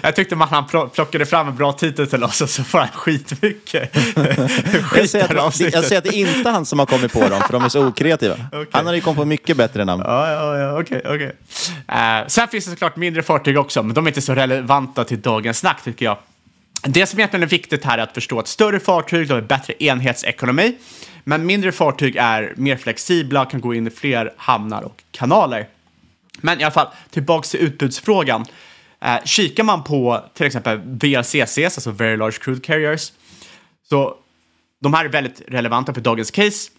[0.03, 2.79] Jag tyckte man han pl- plockade fram en bra titel till oss och så får
[2.79, 3.97] han skitmycket
[4.73, 6.87] Jag skit säger, det här att, jag säger att det är inte han som har
[6.87, 8.37] kommit på dem, för de är så okreativa.
[8.71, 10.03] Han hade ju kommit på mycket bättre namn.
[10.07, 11.37] Ja, ja, ja, okej, okej.
[11.89, 15.21] Eh, sen finns det såklart mindre fartyg också, men de är inte så relevanta till
[15.21, 16.17] dagens snack tycker jag.
[16.83, 19.75] Det som egentligen är viktigt här är att förstå att större fartyg de har bättre
[19.79, 20.77] enhetsekonomi,
[21.25, 25.69] men mindre fartyg är mer flexibla och kan gå in i fler hamnar och kanaler.
[26.41, 28.45] Men i alla fall, tillbaks till utbudsfrågan.
[29.01, 33.13] Eh, kikar man på till exempel VLCCs, alltså Very Large Crude Carriers,
[33.89, 34.17] så
[34.81, 36.71] de här är väldigt relevanta för dagens case.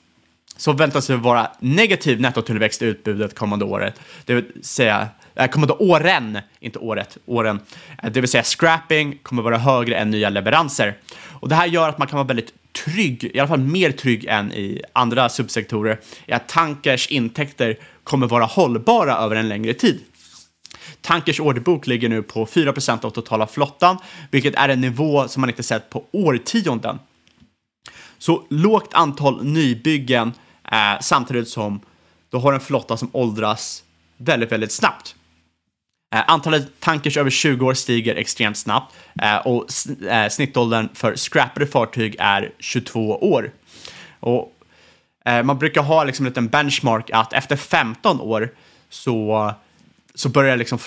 [0.57, 3.99] Så väntas det vara negativ nettotillväxt i utbudet kommande året.
[4.25, 7.59] Det vill säga, äh, kommande åren, inte året, åren.
[8.03, 10.97] Eh, det vill säga scrapping kommer vara högre än nya leveranser.
[11.27, 12.53] Och det här gör att man kan vara väldigt
[12.84, 18.28] trygg, i alla fall mer trygg än i andra subsektorer, är att tankers intäkter kommer
[18.28, 19.99] vara hållbara över en längre tid.
[21.01, 23.97] Tankers orderbok ligger nu på 4% av totala flottan,
[24.32, 26.99] vilket är en nivå som man inte sett på årtionden.
[28.17, 30.34] Så lågt antal nybyggen
[30.71, 31.80] eh, samtidigt som
[32.30, 33.84] du har en flotta som åldras
[34.17, 35.14] väldigt, väldigt snabbt.
[36.13, 39.65] Eh, antalet tankers över 20 år stiger extremt snabbt eh, och
[40.09, 43.51] eh, snittåldern för scrappade fartyg är 22 år.
[44.19, 44.51] Och,
[45.43, 48.49] man brukar ha liksom en liten benchmark att efter 15 år
[48.89, 49.53] så
[50.15, 50.79] så börjar liksom,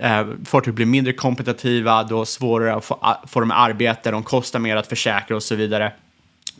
[0.00, 4.58] eh, fartyg bli mindre kompetitiva, då svårare att få, få dem i arbete, de kostar
[4.58, 5.92] mer att försäkra och så vidare.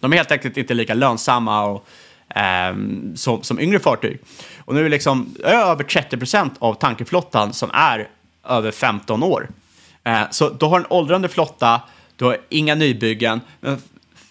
[0.01, 1.87] De är helt enkelt inte lika lönsamma och,
[2.37, 4.19] Ehm, som, som yngre fartyg.
[4.59, 8.09] Och nu är det liksom över 30 procent av tankerflottan som är
[8.49, 9.49] över 15 år.
[10.05, 11.81] Eh, så du har en åldrande flotta,
[12.17, 13.83] du har inga nybyggen, men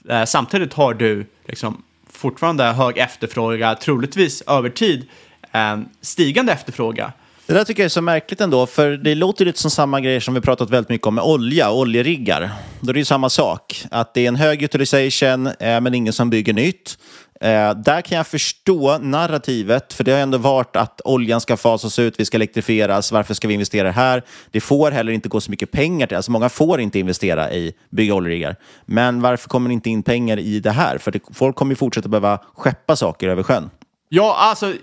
[0.10, 5.08] eh, samtidigt har du liksom fortfarande hög efterfrågan, troligtvis över tid
[5.52, 7.12] ehm, stigande efterfrågan.
[7.46, 10.20] Det där tycker jag är så märkligt ändå, för det låter lite som samma grejer
[10.20, 12.50] som vi pratat väldigt mycket om med olja och oljeriggar.
[12.80, 16.14] Då är det ju samma sak, att det är en hög utilization eh, men ingen
[16.14, 16.98] som bygger nytt.
[17.44, 22.00] Eh, där kan jag förstå narrativet, för det har ändå varit att oljan ska fasas
[22.00, 24.24] ut, vi ska elektrifieras, varför ska vi investera här?
[24.52, 27.74] Det får heller inte gå så mycket pengar till, alltså många får inte investera i
[27.90, 28.56] bygga oljeriggar.
[28.86, 30.98] Men varför kommer det inte in pengar i det här?
[30.98, 33.70] För det, folk kommer ju fortsätta behöva skeppa saker över sjön.
[34.10, 34.74] Ja, alltså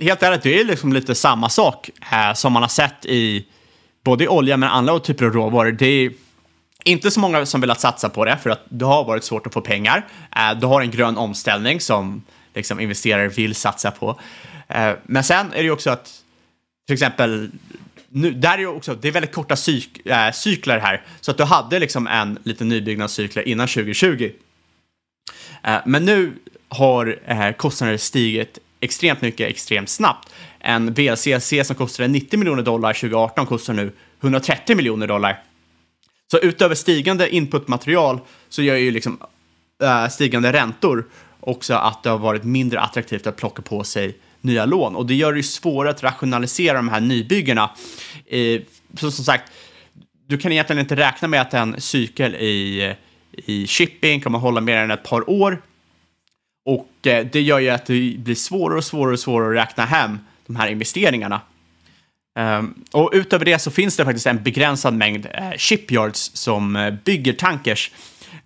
[0.00, 3.46] helt ärligt, det är liksom lite samma sak eh, som man har sett i
[4.04, 5.72] både i olja men andra typer av råvaror.
[5.72, 6.12] Det är
[6.84, 9.54] inte så många som velat satsa på det för att det har varit svårt att
[9.54, 10.06] få pengar.
[10.36, 12.22] Eh, du har en grön omställning som
[12.54, 14.20] liksom, investerare vill satsa på.
[14.68, 16.10] Eh, men sen är det ju också att
[16.86, 17.50] till exempel
[18.08, 21.02] nu, där är ju också, det är väldigt korta cyk, äh, cykler här.
[21.20, 24.30] Så att du hade liksom en liten nybyggnadscykel innan 2020.
[25.62, 26.32] Äh, men nu
[26.68, 30.28] har äh, kostnader stigit extremt mycket, extremt snabbt.
[30.58, 35.42] En VLCC som kostade 90 miljoner dollar 2018 kostar nu 130 miljoner dollar.
[36.34, 39.18] Så utöver stigande inputmaterial så gör ju liksom
[39.82, 41.06] äh, stigande räntor
[41.40, 44.96] också att det har varit mindre attraktivt att plocka på sig nya lån.
[44.96, 47.70] Och det gör det ju svårare att rationalisera de här nybyggena.
[48.26, 48.60] Eh,
[48.98, 49.52] så som sagt,
[50.26, 52.94] du kan egentligen inte räkna med att en cykel i,
[53.32, 55.62] i shipping kommer hålla mer än ett par år.
[56.64, 59.84] Och eh, det gör ju att det blir svårare och svårare och svårare att räkna
[59.84, 61.40] hem de här investeringarna.
[62.34, 66.94] Ehm, och utöver det så finns det faktiskt en begränsad mängd eh, shipyards som eh,
[67.04, 67.90] bygger tankers.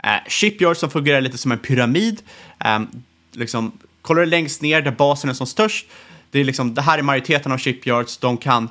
[0.03, 2.22] Eh, shipyards som fungerar lite som en pyramid.
[2.59, 2.89] Ehm,
[3.32, 3.72] liksom,
[4.03, 5.86] kollar du längst ner där basen är som störst,
[6.30, 8.18] det, är liksom, det här är majoriteten av shipyards.
[8.18, 8.68] De kan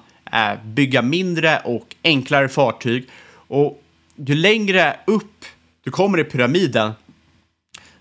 [0.64, 3.10] bygga mindre och enklare fartyg.
[3.48, 3.84] Och
[4.16, 5.46] ju längre upp
[5.84, 6.92] du kommer i pyramiden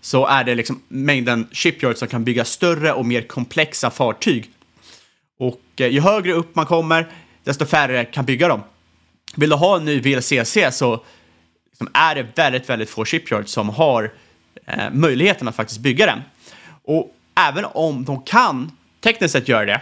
[0.00, 4.50] så är det liksom mängden shipyards som kan bygga större och mer komplexa fartyg.
[5.80, 7.06] Eh, ju högre upp man kommer,
[7.44, 8.62] desto färre kan bygga dem.
[9.36, 11.04] Vill du ha en ny VLCC så
[11.70, 14.12] liksom, är det väldigt, väldigt få shipyards som har
[14.66, 16.22] eh, möjligheten att faktiskt bygga den.
[16.82, 18.70] Och även om de kan
[19.00, 19.80] tekniskt sett göra det,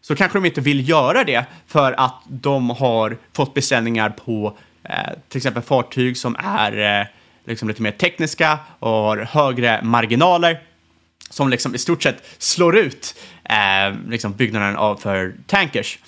[0.00, 4.94] så kanske de inte vill göra det för att de har fått beställningar på eh,
[5.28, 7.06] till exempel fartyg som är eh,
[7.44, 10.60] liksom lite mer tekniska och har högre marginaler
[11.30, 13.14] som liksom i stort sett slår ut
[13.52, 15.98] eh, liksom byggnaden av för tankers.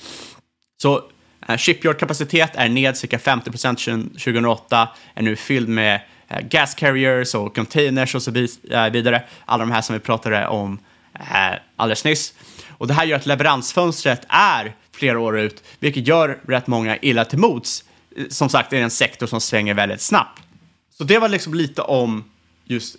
[0.83, 1.03] Så
[1.49, 7.35] eh, shipyard-kapacitet är ned cirka 50 procent 2008, är nu fylld med eh, gas carriers
[7.35, 8.31] och containers och så
[8.71, 9.23] eh, vidare.
[9.45, 10.79] Alla de här som vi pratade om
[11.15, 12.35] eh, alldeles nyss.
[12.69, 17.25] Och det här gör att leveransfönstret är flera år ut, vilket gör rätt många illa
[17.25, 17.85] till mods.
[18.29, 20.43] Som sagt, det är en sektor som svänger väldigt snabbt.
[20.99, 22.25] Så det var liksom lite om
[22.65, 22.97] just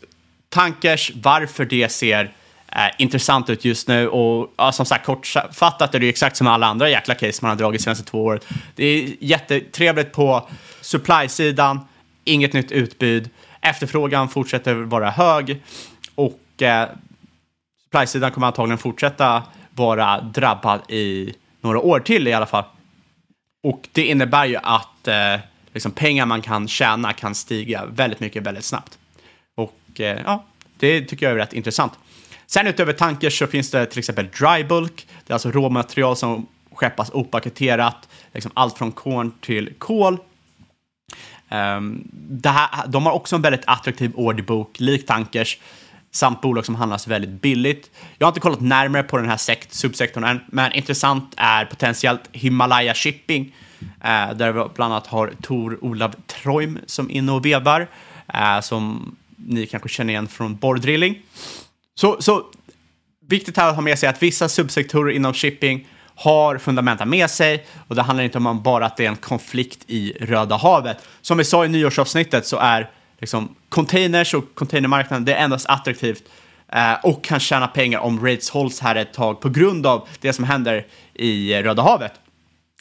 [0.49, 2.33] tankers, varför det ser
[2.75, 4.07] eh, intressant ut just nu.
[4.07, 7.55] Och ja, som sagt, kortfattat är det exakt som alla andra jäkla case man har
[7.55, 8.39] dragit senaste två åren.
[8.75, 10.49] Det är jättetrevligt på
[10.81, 11.79] supply-sidan,
[12.23, 13.29] inget nytt utbud.
[13.61, 15.61] Efterfrågan fortsätter vara hög
[16.15, 16.89] och eh,
[17.83, 22.63] supply-sidan kommer antagligen fortsätta vara drabbad i några år till i alla fall.
[23.63, 25.39] Och det innebär ju att eh,
[25.73, 28.97] liksom pengar man kan tjäna kan stiga väldigt mycket väldigt snabbt.
[29.55, 30.45] Och eh, ja,
[30.79, 31.93] det tycker jag är rätt intressant.
[32.47, 35.07] Sen utöver tankers så finns det till exempel dry bulk.
[35.25, 40.17] Det är alltså råmaterial som skeppas opaketerat, liksom allt från korn till kol.
[41.49, 42.07] Um,
[42.43, 45.57] här, de har också en väldigt attraktiv orderbok, lik tankers,
[46.11, 47.91] samt bolag som handlas väldigt billigt.
[48.17, 52.21] Jag har inte kollat närmare på den här sekt, subsektorn än, men intressant är potentiellt
[52.31, 57.45] Himalaya Shipping, uh, där vi bland annat har Tor Olav Troim som är inne och
[57.45, 57.87] vevar,
[58.35, 61.21] uh, som ni kanske känner igen från borrdrilling.
[61.95, 62.45] Så, så
[63.27, 67.65] viktigt här att ha med sig att vissa subsektorer inom shipping har fundamenta med sig
[67.87, 70.97] och det handlar inte om bara att det är en konflikt i Röda havet.
[71.21, 72.89] Som vi sa i nyårsavsnittet så är
[73.19, 76.23] liksom containers och containermarknaden det är endast attraktivt
[76.71, 80.33] eh, och kan tjäna pengar om rates hålls här ett tag på grund av det
[80.33, 82.13] som händer i Röda havet.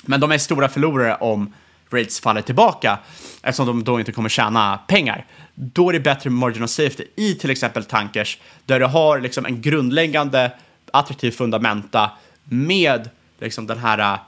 [0.04, 1.54] Men de är stora förlorare om
[1.90, 2.98] rates faller tillbaka
[3.42, 7.04] eftersom de då inte kommer tjäna pengar då är det bättre med margin of safety
[7.16, 10.52] i till exempel tankers där du har liksom en grundläggande
[10.90, 12.10] attraktiv fundamenta
[12.44, 14.18] med liksom den här eh,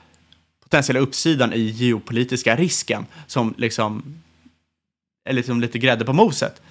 [0.62, 4.22] potentiella uppsidan i geopolitiska risken som liksom
[5.28, 6.62] är liksom lite grädde på moset.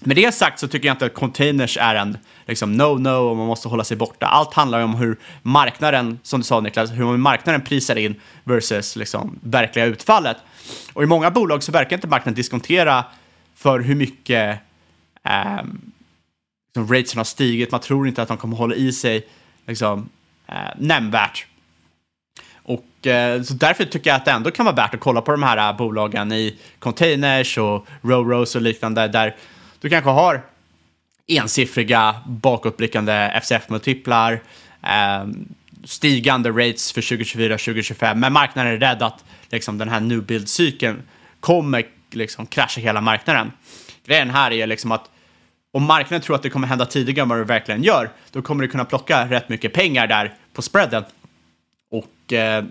[0.00, 3.46] Med det sagt så tycker jag inte att containers är en liksom no-no och man
[3.46, 4.26] måste hålla sig borta.
[4.26, 9.38] Allt handlar om hur marknaden, som du sa Niklas, hur marknaden prisar in versus liksom
[9.42, 10.36] verkliga utfallet.
[10.92, 13.04] Och i många bolag så verkar inte marknaden diskontera
[13.58, 14.58] för hur mycket
[15.24, 15.62] eh,
[16.74, 17.70] liksom ratesen har stigit.
[17.70, 19.26] Man tror inte att de kommer hålla i sig
[19.66, 20.08] liksom,
[20.46, 21.46] eh, nämnvärt.
[22.62, 25.32] Och eh, så därför tycker jag att det ändå kan vara värt att kolla på
[25.32, 29.36] de här eh, bolagen i containers och roros och liknande där
[29.80, 30.42] du kanske har
[31.26, 34.40] ensiffriga bakåtblickande FCF-multiplar,
[34.82, 35.26] eh,
[35.84, 41.02] stigande rates för 2024-2025, men marknaden är rädd att liksom, den här new build-cykeln
[41.40, 43.52] kommer liksom krascha hela marknaden.
[44.06, 45.10] Grejen här är liksom att
[45.70, 48.62] om marknaden tror att det kommer hända tidigare än vad det verkligen gör, då kommer
[48.62, 51.04] du kunna plocka rätt mycket pengar där på spreaden.
[51.90, 52.64] Och eh,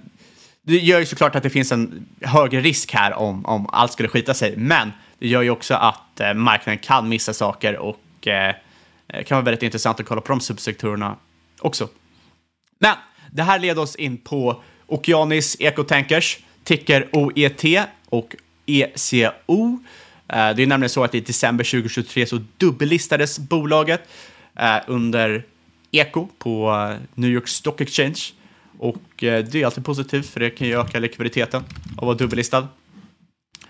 [0.61, 4.09] det gör ju såklart att det finns en högre risk här om, om allt skulle
[4.09, 8.55] skita sig, men det gör ju också att eh, marknaden kan missa saker och eh,
[9.07, 11.15] kan vara väldigt intressant att kolla på de subsektorerna
[11.59, 11.87] också.
[12.79, 12.95] Men
[13.31, 17.63] det här leder oss in på Okeanis Ecotankers, ticker OET
[18.09, 18.35] och
[18.67, 19.79] ECO.
[20.29, 24.01] Eh, det är nämligen så att i december 2023 så dubbellistades bolaget
[24.59, 25.43] eh, under
[25.91, 28.19] ECO på eh, New York Stock Exchange.
[28.79, 31.63] Och det är alltid positivt för det kan ju öka likviditeten
[31.97, 32.67] av att vara dubbellistad.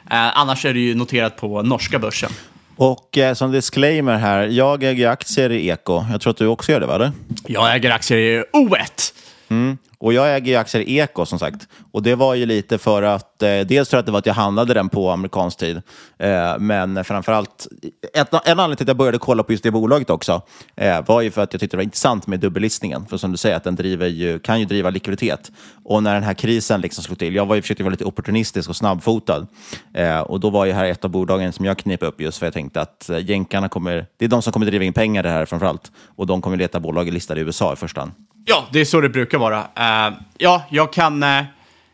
[0.10, 2.32] Annars är det ju noterat på norska börsen.
[2.78, 6.06] Och eh, som disclaimer här, jag äger aktier i Eko.
[6.12, 7.12] Jag tror att du också gör det, va?
[7.48, 9.14] Jag äger aktier i O1.
[9.50, 9.78] Mm.
[10.00, 11.68] Och jag äger ju aktier i Eko som sagt.
[11.92, 14.34] Och det var ju lite för att, eh, dels jag att det var att jag
[14.34, 15.82] handlade den på amerikansk tid,
[16.18, 17.68] eh, men framförallt,
[18.14, 20.42] ett, en anledning till att jag började kolla på just det bolaget också,
[20.76, 23.06] eh, var ju för att jag tyckte det var intressant med dubbellistningen.
[23.06, 25.52] För som du säger, att den driver ju, kan ju driva likviditet.
[25.84, 28.70] Och när den här krisen liksom slog till, jag var ju, försökte vara lite opportunistisk
[28.70, 29.48] och snabbfotad.
[29.94, 32.46] Eh, och då var ju här ett av bolagen som jag knep upp just för
[32.46, 35.30] jag tänkte att eh, jänkarna kommer, det är de som kommer driva in pengar det
[35.30, 35.92] här framförallt.
[36.16, 38.12] Och de kommer leta bolag listade i USA i första hand.
[38.50, 39.60] Ja, det är så det brukar vara.
[39.60, 41.44] Uh, ja, jag kan, uh,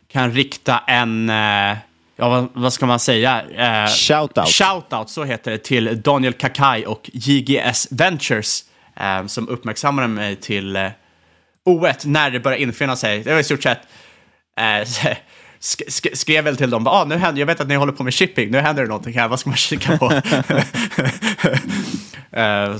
[0.08, 1.78] kan rikta en, uh,
[2.16, 3.42] ja vad, vad, ska man säga?
[3.44, 4.48] Uh, shoutout.
[4.48, 8.64] Shoutout, så heter det, till Daniel Kakai och JGS Ventures
[9.28, 10.78] som uppmärksammade mig till
[11.66, 13.24] O1 när det började infinna sig.
[13.24, 13.82] Det var i stort sett
[15.60, 18.04] sk sk skrev väl till dem, ah, nu händer, jag vet att ni håller på
[18.04, 20.22] med shipping, nu händer det någonting här, vad ska man kika på?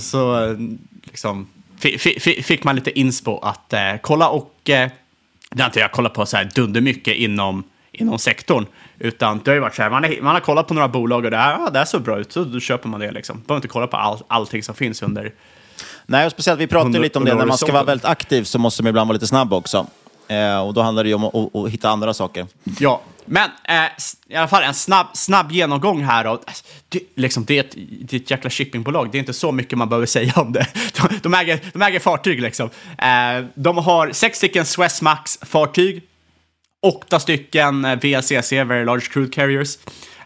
[0.00, 0.56] så
[1.04, 1.48] liksom,
[2.42, 4.90] fick man lite inspo att eh, kolla och eh,
[5.50, 8.66] det har inte jag kollat på så här dunder mycket inom, inom sektorn.
[8.98, 11.24] Utan det har ju varit så här, man, är, man har kollat på några bolag
[11.24, 13.42] och det, här, ah, det här såg bra ut, så då köper man det liksom.
[13.46, 15.32] Behöver inte kolla på all, allting som finns under
[16.06, 18.58] Nej, och speciellt vi pratade lite om det, när man ska vara väldigt aktiv så
[18.58, 19.86] måste man ibland vara lite snabb också.
[20.28, 22.46] Eh, och då handlar det ju om att, att, hitta andra saker.
[22.78, 23.84] Ja, men eh,
[24.28, 26.26] i alla fall en snabb, snabb genomgång här.
[26.26, 26.40] Och,
[26.88, 29.78] det, liksom, det, är ett, det är ett jäkla shippingbolag, det är inte så mycket
[29.78, 30.66] man behöver säga om det.
[30.96, 32.70] De, de, äger, de äger fartyg liksom.
[32.98, 36.02] Eh, de har sex stycken Swessmax-fartyg.
[36.82, 39.78] åtta stycken eh, VLCC, Very Large Crude Carriers.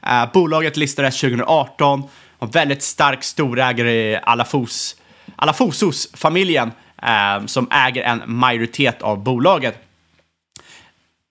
[0.07, 2.03] Eh, bolaget listades 2018,
[2.39, 4.97] har väldigt stark storägare i Alafos,
[5.37, 6.73] Alafosos-familjen
[7.03, 9.88] eh, som äger en majoritet av bolaget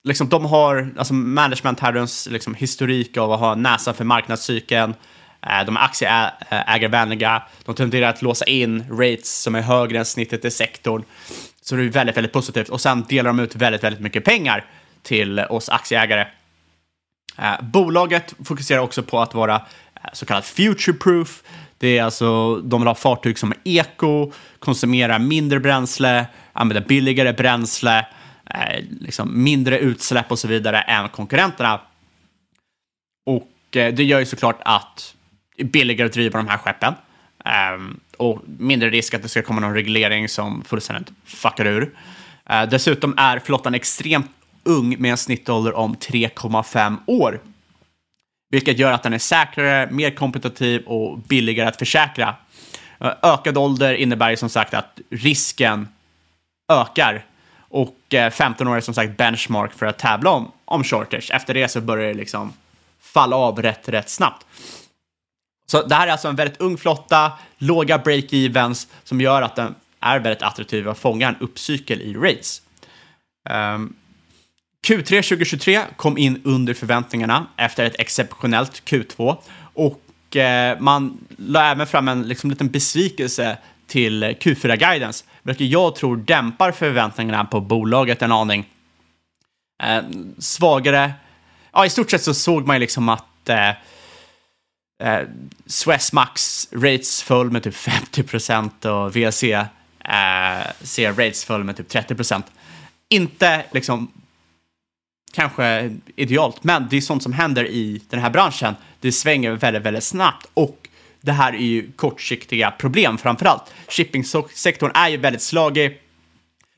[0.07, 4.93] liksom, de har alltså managementherrens liksom, historik av att ha näsan för marknadscykeln.
[5.41, 7.43] Eh, de är aktieägarvänliga.
[7.65, 11.03] De tenderar att låsa in rates som är högre än snittet i sektorn.
[11.61, 12.69] Så det är väldigt, väldigt positivt.
[12.69, 14.65] Och sen delar de ut väldigt, väldigt mycket pengar
[15.03, 16.27] till oss aktieägare.
[17.37, 21.43] Eh, bolaget fokuserar också på att vara eh, så kallat future-proof.
[21.77, 27.33] Det är alltså, de vill ha fartyg som är eko, konsumerar mindre bränsle, använder billigare
[27.33, 28.05] bränsle
[28.57, 31.81] Eh, liksom mindre utsläpp och så vidare än konkurrenterna.
[33.25, 35.15] Och eh, det gör ju såklart att
[35.55, 36.93] det är billigare att driva de här skeppen.
[37.45, 41.91] Ehm, och mindre risk att det ska komma någon reglering som fullständigt fuckar ur.
[42.49, 44.31] Eh, dessutom är flottan extremt
[44.63, 47.41] ung med en snittålder om 3,5 år.
[48.49, 52.35] Vilket gör att den är säkrare, mer kompetitiv och billigare att försäkra.
[53.21, 55.87] Ökad ålder innebär ju som sagt att risken
[56.71, 57.25] ökar
[57.69, 61.31] och eh, 15 år är som sagt benchmark för att tävla om, om shorters.
[61.31, 62.53] Efter det så börjar det liksom
[62.99, 64.45] falla av rätt, rätt snabbt.
[65.65, 69.75] Så det här är alltså en väldigt ung flotta, låga break-evens som gör att den
[69.99, 72.61] är väldigt attraktiv att fånga en uppcykel i race.
[73.49, 73.95] Um,
[74.87, 79.37] Q3 2023 kom in under förväntningarna efter ett exceptionellt Q2
[79.73, 83.57] och eh, man la även fram en liksom, liten besvikelse
[83.87, 88.69] till Q4 Guidance vilket jag tror dämpar förväntningarna på bolaget en aning.
[89.83, 90.01] Eh,
[90.37, 91.13] svagare,
[91.73, 93.69] ja i stort sett så såg man ju liksom att eh,
[95.03, 95.27] eh,
[95.65, 99.67] Swessmax rates föll med typ 50 procent och VC eh,
[100.81, 102.45] C rates föll med typ 30 procent.
[103.09, 104.11] Inte liksom
[105.33, 108.75] kanske idealt, men det är sånt som händer i den här branschen.
[108.99, 110.86] Det svänger väldigt, väldigt snabbt och
[111.21, 113.73] det här är ju kortsiktiga problem framför allt.
[113.87, 115.99] Shippingsektorn är ju väldigt slagig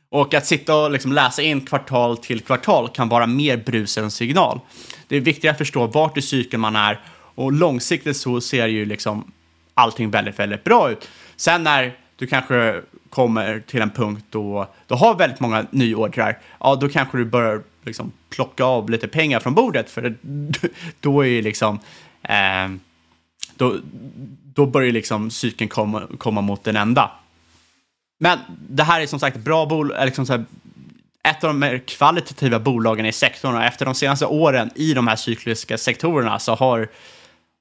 [0.10, 4.12] och att sitta och liksom läsa in kvartal till kvartal kan vara mer brus än
[4.12, 4.60] signal.
[5.08, 7.00] Det är viktigt att förstå vart i cykeln man är
[7.36, 9.32] och långsiktigt så ser ju liksom
[9.74, 11.10] allting väldigt, väldigt bra ut.
[11.36, 16.76] Sen när du kanske kommer till en punkt då du har väldigt många nyordrar, ja
[16.76, 20.16] då kanske du börjar liksom plocka av lite pengar från bordet för
[21.00, 21.80] då är ju liksom
[22.24, 22.70] eh,
[23.60, 23.76] då,
[24.54, 27.12] då börjar liksom cykeln komma, komma mot den enda.
[28.20, 28.40] Men
[28.70, 30.46] det här är som sagt bra bolag, liksom så här,
[31.24, 35.08] ett av de mer kvalitativa bolagen i sektorn och efter de senaste åren i de
[35.08, 36.88] här cykliska sektorerna så har,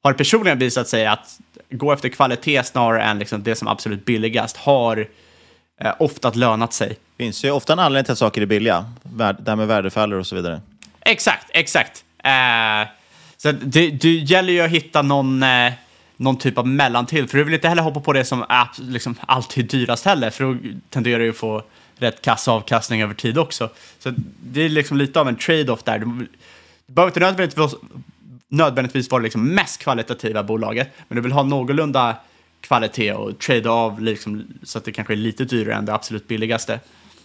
[0.03, 1.39] har personligen visat sig att
[1.71, 5.09] gå efter kvalitet snarare än liksom det som absolut billigast har
[5.81, 6.89] eh, ofta lönat sig.
[6.89, 10.19] Det finns ju ofta en anledning till att saker är billiga, det här med värdefallor
[10.19, 10.61] och så vidare.
[11.01, 12.05] Exakt, exakt.
[12.25, 12.89] Eh,
[13.37, 15.73] så det, det gäller ju att hitta någon eh,
[16.19, 17.29] någon typ av mellantill.
[17.29, 20.45] För du vill inte heller hoppa på det som är liksom alltid dyrast heller, för
[20.45, 20.57] då
[20.91, 21.63] tenderar du att få
[21.99, 23.71] rätt kass avkastning över tid också.
[23.99, 25.99] Så det är liksom lite av en trade-off där.
[25.99, 26.29] Du
[26.87, 27.75] behöver inte nödvändigtvis,
[28.49, 32.17] nödvändigtvis vara liksom mest kvalitativa bolaget, men du vill ha någorlunda
[32.61, 36.29] kvalitet och trade av liksom, så att det kanske är lite dyrare än det absolut
[36.29, 36.81] billigaste.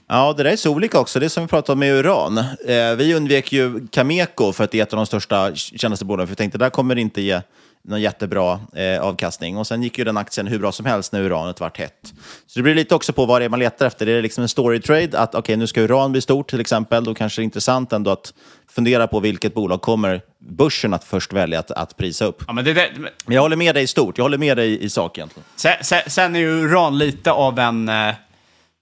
[0.08, 1.20] Ja, det där är så olika också.
[1.20, 2.38] Det är som vi pratade om med uran.
[2.38, 6.28] Eh, vi undvek ju Cameco för att det är ett av de största kändaste bolagen,
[6.28, 7.42] för vi tänkte där kommer det inte ge
[7.84, 9.58] någon jättebra eh, avkastning.
[9.58, 12.14] Och sen gick ju den aktien hur bra som helst när uranet vart hett.
[12.48, 14.06] Så det blir lite också på vad det är man letar efter.
[14.06, 16.60] Det är liksom en story trade, att okej, okay, nu ska uran bli stort till
[16.60, 17.04] exempel.
[17.04, 18.34] Då kanske det är intressant ändå att
[18.70, 22.44] fundera på vilket bolag kommer börsen att först välja att, att prisa upp.
[22.48, 24.18] Ja, men, det, det, men jag håller med dig i stort.
[24.18, 25.46] Jag håller med dig i sak egentligen.
[25.56, 28.14] Sen, sen, sen är ju uran lite av en eh,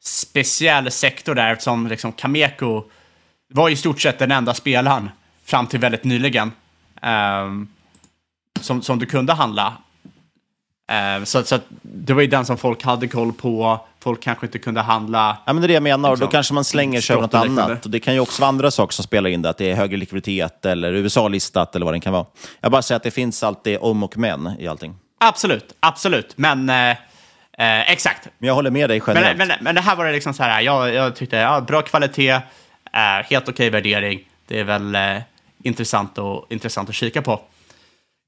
[0.03, 2.83] speciell sektor där eftersom liksom Cameco
[3.53, 5.09] var i stort sett den enda spelaren
[5.45, 6.51] fram till väldigt nyligen.
[7.01, 7.67] Um,
[8.61, 9.73] som, som du kunde handla.
[10.91, 13.85] Eh, så, så att det var ju den som folk hade koll på.
[13.99, 15.37] Folk kanske inte kunde handla.
[15.45, 16.09] Ja, men det är det jag menar.
[16.09, 17.85] Liksom, Då kanske man slänger sig över något annat.
[17.85, 19.49] Och det kan ju också vara andra saker som spelar in det.
[19.49, 22.25] Att det är högre likviditet eller USA-listat eller vad det kan vara.
[22.61, 24.95] Jag bara säger att det finns alltid om och men i allting.
[25.19, 26.37] Absolut, absolut.
[26.37, 26.89] Men eh,
[27.57, 28.27] eh, exakt.
[28.37, 29.37] Men jag håller med dig generellt.
[29.37, 31.81] Men, men, men det här var det liksom så här, jag, jag tyckte, ja, bra
[31.81, 32.41] kvalitet, eh,
[33.23, 34.19] helt okej värdering.
[34.47, 35.17] Det är väl eh,
[35.63, 37.41] intressant, och, intressant att kika på.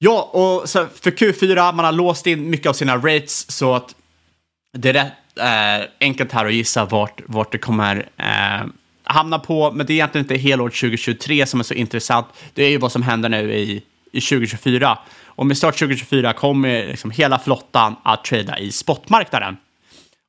[0.06, 3.96] Ja, och för Q4, man har låst in mycket av sina rates så att
[4.78, 8.68] det är rätt eh, enkelt här att gissa vart, vart det kommer eh,
[9.04, 9.72] hamna på.
[9.72, 12.28] Men det är egentligen inte helår 2023 som är så intressant.
[12.54, 14.98] Det är ju vad som händer nu i, i 2024.
[15.26, 19.58] Och med start 2024 kommer liksom hela flottan att trada i spotmarknaden.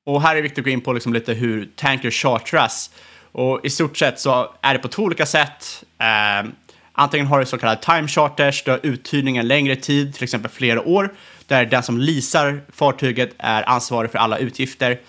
[0.06, 2.90] Och här är det viktigt att gå in på liksom lite hur tanker chartras.
[3.32, 5.84] Och i stort sett så är det på två olika sätt.
[5.98, 6.50] Eh,
[6.94, 10.50] antingen har du så kallade time charters, du har uthyrning en längre tid, till exempel
[10.50, 11.14] flera år,
[11.46, 15.00] där den som leasar fartyget är ansvarig för alla utgifter.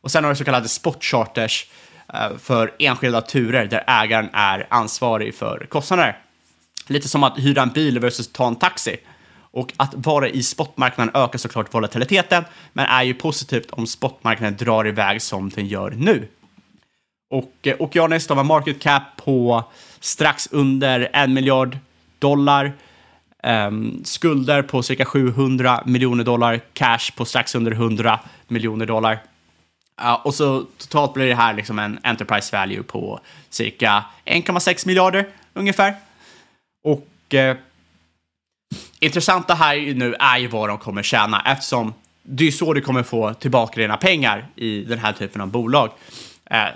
[0.00, 1.66] Och sen har du så kallade spot charters
[2.14, 6.18] eh, för enskilda turer där ägaren är ansvarig för kostnader.
[6.86, 8.96] Lite som att hyra en bil versus ta en taxi.
[9.50, 14.86] Och att vara i spotmarknaden ökar såklart volatiliteten, men är ju positivt om spotmarknaden drar
[14.86, 16.28] iväg som den gör nu.
[17.30, 19.64] Och eh, Okeanis, de har market cap på
[20.00, 21.78] strax under en miljard
[22.18, 22.72] dollar.
[23.42, 26.60] Um, skulder på cirka 700 miljoner dollar.
[26.72, 29.18] Cash på strax under 100 miljoner dollar.
[30.02, 33.20] Uh, och så totalt blir det här liksom en enterprise value på
[33.50, 35.94] cirka 1,6 miljarder ungefär.
[36.84, 37.56] Och uh,
[39.00, 43.02] intressanta här nu är ju vad de kommer tjäna eftersom det är så du kommer
[43.02, 45.90] få tillbaka dina pengar i den här typen av bolag.
[46.50, 46.68] Uh,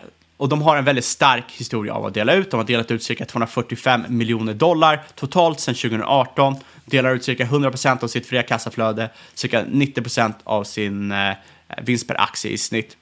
[0.42, 2.50] och de har en väldigt stark historia av att dela ut.
[2.50, 6.56] De har delat ut cirka 245 miljoner dollar totalt sedan 2018.
[6.84, 11.34] Delar ut cirka 100% av sitt fria kassaflöde, cirka 90% av sin eh,
[11.82, 12.96] vinst per aktie i snitt.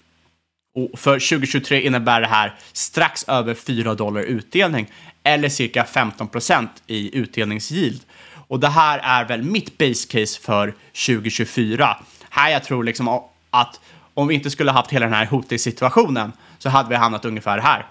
[0.75, 7.19] Och för 2023 innebär det här strax över 4 dollar utdelning eller cirka 15% i
[7.19, 8.01] utdelningsgild.
[8.49, 10.75] Och det här är väl mitt base case för
[11.07, 11.97] 2024.
[12.31, 13.09] Här jag tror liksom
[13.51, 13.81] att
[14.21, 17.87] om vi inte skulle haft hela den här hotig-situationen så hade vi hamnat ungefär här.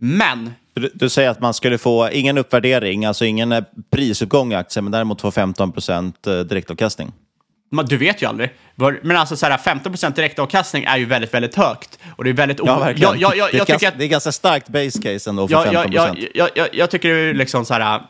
[0.00, 0.52] Men...
[0.74, 4.84] Du, du säger att man skulle få ingen uppvärdering, alltså ingen eh, prisuppgång i aktien,
[4.84, 7.12] men däremot få 15 procent eh, direktavkastning.
[7.70, 8.50] Man, du vet ju aldrig.
[9.02, 11.98] Men alltså så här, 15% direktavkastning är ju väldigt, väldigt högt.
[12.16, 12.58] Och det är väldigt...
[12.64, 13.20] Ja, verkligen.
[13.20, 13.98] Jag, jag, jag, det, är jag ganska, att...
[13.98, 16.18] det är ganska starkt base case ändå för Ja, 15 ja, procent.
[16.18, 18.02] ja, jag, jag, jag tycker det är liksom så här,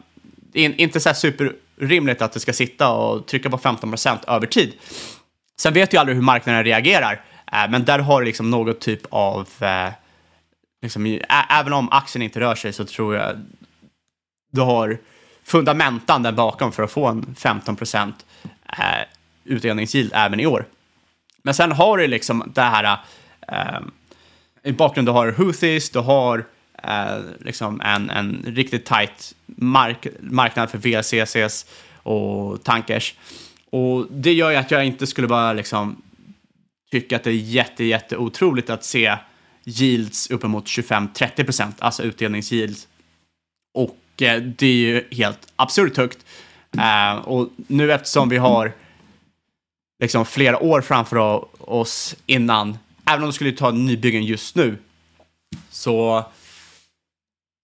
[0.53, 4.72] in, inte så här superrimligt att det ska sitta och trycka på 15% över tid.
[5.61, 7.20] Sen vet ju aldrig hur marknaden reagerar,
[7.53, 9.92] Eh, men där har du liksom något typ av, eh,
[10.82, 13.36] liksom, även om aktien inte rör sig så tror jag
[14.53, 14.98] du har
[15.44, 18.12] fundamentan där bakom för att få en 15%
[18.78, 20.66] eh, även i år.
[21.42, 22.98] Men sen har du liksom det här,
[23.48, 23.80] eh,
[24.62, 26.44] i bakgrunden du har Houthis, du har
[27.38, 31.66] liksom en, en riktigt tight mark marknad för VLCCs
[32.03, 33.14] och tankers.
[33.70, 36.03] Och det gör ju att jag inte skulle bara liksom
[36.93, 39.16] tycka att det är jätte, jätte otroligt att se
[39.64, 42.88] yields uppemot 25-30 procent, alltså utdelningsyields.
[43.74, 46.18] Och eh, det är ju helt absurt högt.
[46.78, 48.72] Eh, och nu eftersom vi har
[50.03, 54.78] liksom flera år framför oss innan, även om du skulle ta nybyggen just nu,
[55.70, 56.24] så,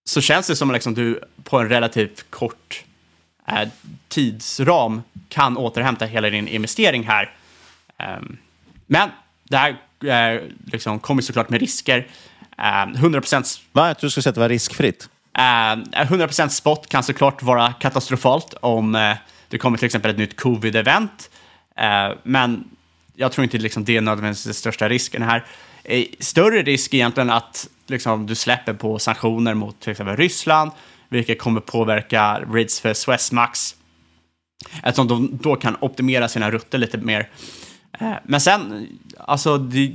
[0.09, 2.83] så känns det som att liksom du på en relativt kort
[3.47, 3.69] eh,
[4.07, 7.35] tidsram kan återhämta hela din investering här.
[7.97, 8.37] Ehm,
[8.91, 9.09] men
[9.43, 9.69] det här
[10.35, 12.07] eh, liksom kommer såklart med risker.
[12.57, 13.87] Ehm, 100% Va?
[13.87, 15.09] Jag tror du skulle säga att det var riskfritt.
[15.37, 19.15] Eh, 100% spot kan såklart vara katastrofalt om eh,
[19.49, 21.29] det kommer till exempel ett nytt covid-event.
[21.75, 22.63] Eh, men
[23.15, 25.45] jag tror inte liksom, det är nödvändigtvis den största risken här.
[25.83, 30.71] Eh, större risk egentligen att liksom, du släpper på sanktioner mot till exempel Ryssland,
[31.09, 33.75] vilket kommer påverka rates för Swesmax.
[34.83, 37.29] Eftersom de då kan optimera sina rutter lite mer.
[37.99, 38.87] Eh, men sen,
[39.17, 39.93] alltså, det,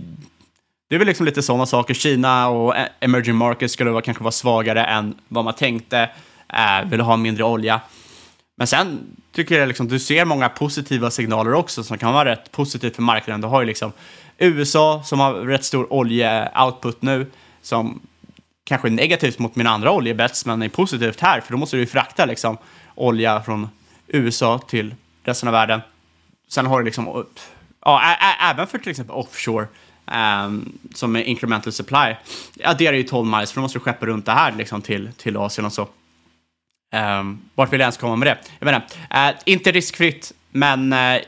[0.89, 1.95] det är väl liksom lite sådana saker.
[1.95, 6.11] Kina och e- emerging markets skulle vara, kanske vara svagare än vad man tänkte.
[6.49, 7.81] Eh, vill ha mindre olja.
[8.57, 8.99] Men sen
[9.33, 13.03] tycker jag liksom, du ser många positiva signaler också som kan vara rätt positivt för
[13.03, 13.41] marknaden.
[13.41, 13.93] Du har ju liksom
[14.39, 17.31] USA som har rätt stor oljeoutput nu
[17.63, 18.01] som
[18.65, 21.81] kanske är negativt mot mina andra oljebets men är positivt här för då måste du
[21.81, 22.59] ju frakta liksom
[22.95, 23.69] olja från
[24.07, 25.81] USA till resten av världen.
[26.49, 27.25] Sen har du liksom,
[27.85, 29.67] ja, även för till exempel offshore
[30.07, 32.17] um, som är incremental supply.
[32.65, 35.37] adderar ju 12 miles för då måste du skeppa runt det här liksom till, till
[35.37, 35.89] Asien och så.
[36.95, 38.39] Um, vart vill jag ens komma med det?
[38.59, 41.21] Jag menar, uh, inte riskfritt, men uh,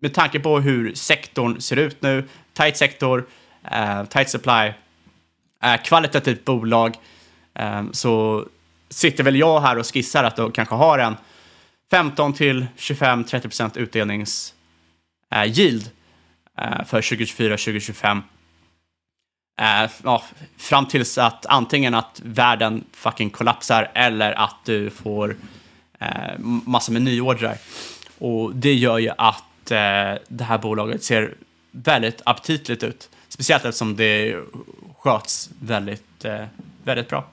[0.00, 3.26] med tanke på hur sektorn ser ut nu, tight sektor,
[3.72, 4.72] uh, tight supply,
[5.64, 6.96] uh, kvalitativt bolag,
[7.54, 8.44] um, så
[8.88, 11.16] sitter väl jag här och skissar att de kanske har en
[11.90, 14.53] 15 till 25-30% utdelnings
[15.30, 15.90] Eh, yield
[16.58, 18.22] eh, för 2024-2025.
[19.60, 20.22] Eh, ja,
[20.56, 25.36] fram tills att antingen att världen fucking kollapsar eller att du får
[26.00, 27.58] eh, massor med nyordrar.
[28.18, 31.34] Och det gör ju att eh, det här bolaget ser
[31.70, 33.10] väldigt aptitligt ut.
[33.28, 34.36] Speciellt eftersom det
[34.98, 36.44] sköts väldigt, eh,
[36.84, 37.24] väldigt bra.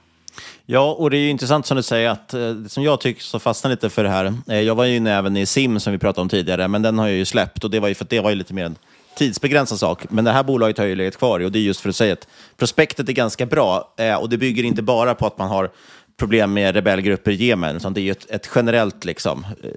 [0.66, 3.38] Ja, och det är ju intressant som du säger att eh, som jag tycker så
[3.38, 4.34] fastnar lite för det här.
[4.48, 6.98] Eh, jag var ju inne även i SIM som vi pratade om tidigare, men den
[6.98, 8.64] har jag ju släppt och det var ju för att det var ju lite mer
[8.64, 8.76] en
[9.16, 10.10] tidsbegränsad sak.
[10.10, 11.96] Men det här bolaget har ju legat kvar i och det är just för att
[11.96, 15.48] säga att prospektet är ganska bra eh, och det bygger inte bara på att man
[15.48, 15.70] har
[16.18, 19.70] problem med rebellgrupper i Jemen, utan det är ju ett, ett generellt liksom, eh,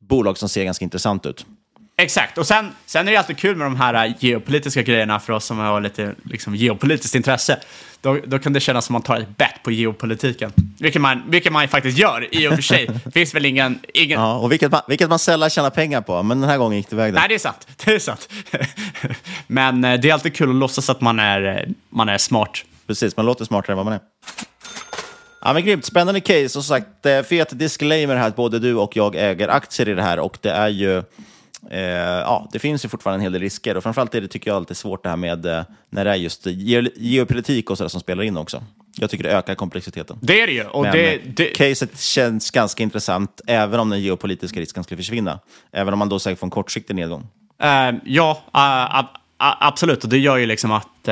[0.00, 1.46] bolag som ser ganska intressant ut.
[1.98, 5.44] Exakt, och sen, sen är det alltid kul med de här geopolitiska grejerna för oss
[5.44, 7.58] som har lite liksom, geopolitiskt intresse.
[8.00, 10.52] Då, då kan det kännas som att man tar ett bett på geopolitiken.
[10.78, 12.86] Vilket man, vilket man faktiskt gör i och för sig.
[13.04, 13.78] Det finns väl ingen...
[13.94, 14.20] ingen...
[14.20, 16.90] Ja, och vilket man, vilket man sällan tjänar pengar på, men den här gången gick
[16.90, 17.14] det iväg.
[17.14, 17.68] Nej, det är sant.
[17.84, 18.28] Det är sant.
[19.46, 22.64] men eh, det är alltid kul att låtsas att man är, eh, man är smart.
[22.86, 24.00] Precis, man låter smartare än vad man är.
[25.40, 25.84] Ja, men grymt.
[25.84, 26.44] Spännande case.
[26.44, 30.02] Och som sagt, fet disclaimer här att både du och jag äger aktier i det
[30.02, 31.02] här och det är ju
[31.70, 34.50] Eh, ja, det finns ju fortfarande en hel del risker och framförallt är det, tycker
[34.50, 37.88] jag, alltid svårt det här med eh, när det är just ge geopolitik och sådär
[37.88, 38.64] som spelar in också.
[38.98, 40.18] Jag tycker det ökar komplexiteten.
[40.22, 40.64] Det är det ju.
[40.64, 41.44] Och Men det, eh, det...
[41.44, 45.40] caset känns ganska intressant, även om den geopolitiska risken skulle försvinna.
[45.72, 47.26] Även om man då säkert får en kortsiktig nedgång.
[47.62, 49.06] Uh, ja, uh, ab
[49.38, 50.04] absolut.
[50.04, 51.08] Och det gör ju liksom att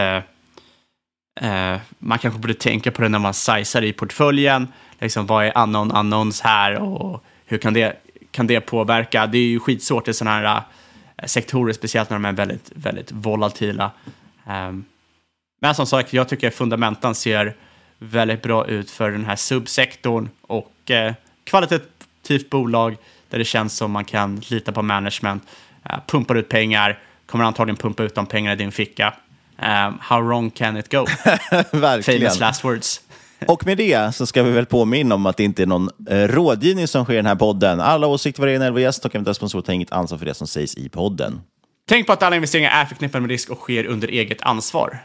[1.43, 4.69] uh, man kanske borde tänka på det när man sizar i portföljen.
[5.01, 7.97] Liksom, vad är unknown unknowns här och hur kan det
[8.35, 9.27] kan det påverka?
[9.27, 10.63] Det är ju skitsvårt i sådana här
[11.17, 13.91] äh, sektorer, speciellt när de är väldigt, väldigt volatila.
[14.47, 14.85] Um,
[15.61, 17.57] men som sagt, jag tycker fundamentan ser
[17.99, 21.15] väldigt bra ut för den här subsektorn och eh,
[21.45, 22.97] kvalitativt bolag
[23.31, 25.43] där det känns som man kan lita på management,
[25.85, 29.15] eh, pumpar ut pengar, kommer antagligen pumpa ut de pengarna i din ficka.
[29.59, 31.07] Um, how wrong can it go?
[32.03, 33.01] Famous last words.
[33.49, 36.29] Och med det så ska vi väl påminna om att det inte är någon eh,
[36.29, 37.81] rådgivning som sker i den här podden.
[37.81, 40.75] Alla åsikter varje en gäst och eventuella sponsorer tar inget ansvar för det som sägs
[40.75, 41.41] i podden.
[41.89, 44.99] Tänk på att alla investeringar är förknippade med risk och sker under eget ansvar.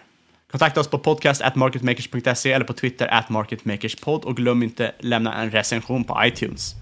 [0.51, 5.33] Kontakta oss på podcast at marketmakers.se eller på Twitter at marketmakerspod och glöm inte lämna
[5.33, 6.75] en recension på iTunes.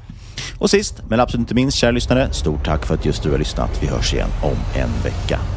[0.59, 3.37] Och sist, men absolut inte minst, kära lyssnare, stort tack för att just du har
[3.37, 3.83] lyssnat.
[3.83, 5.56] Vi hörs igen om en vecka.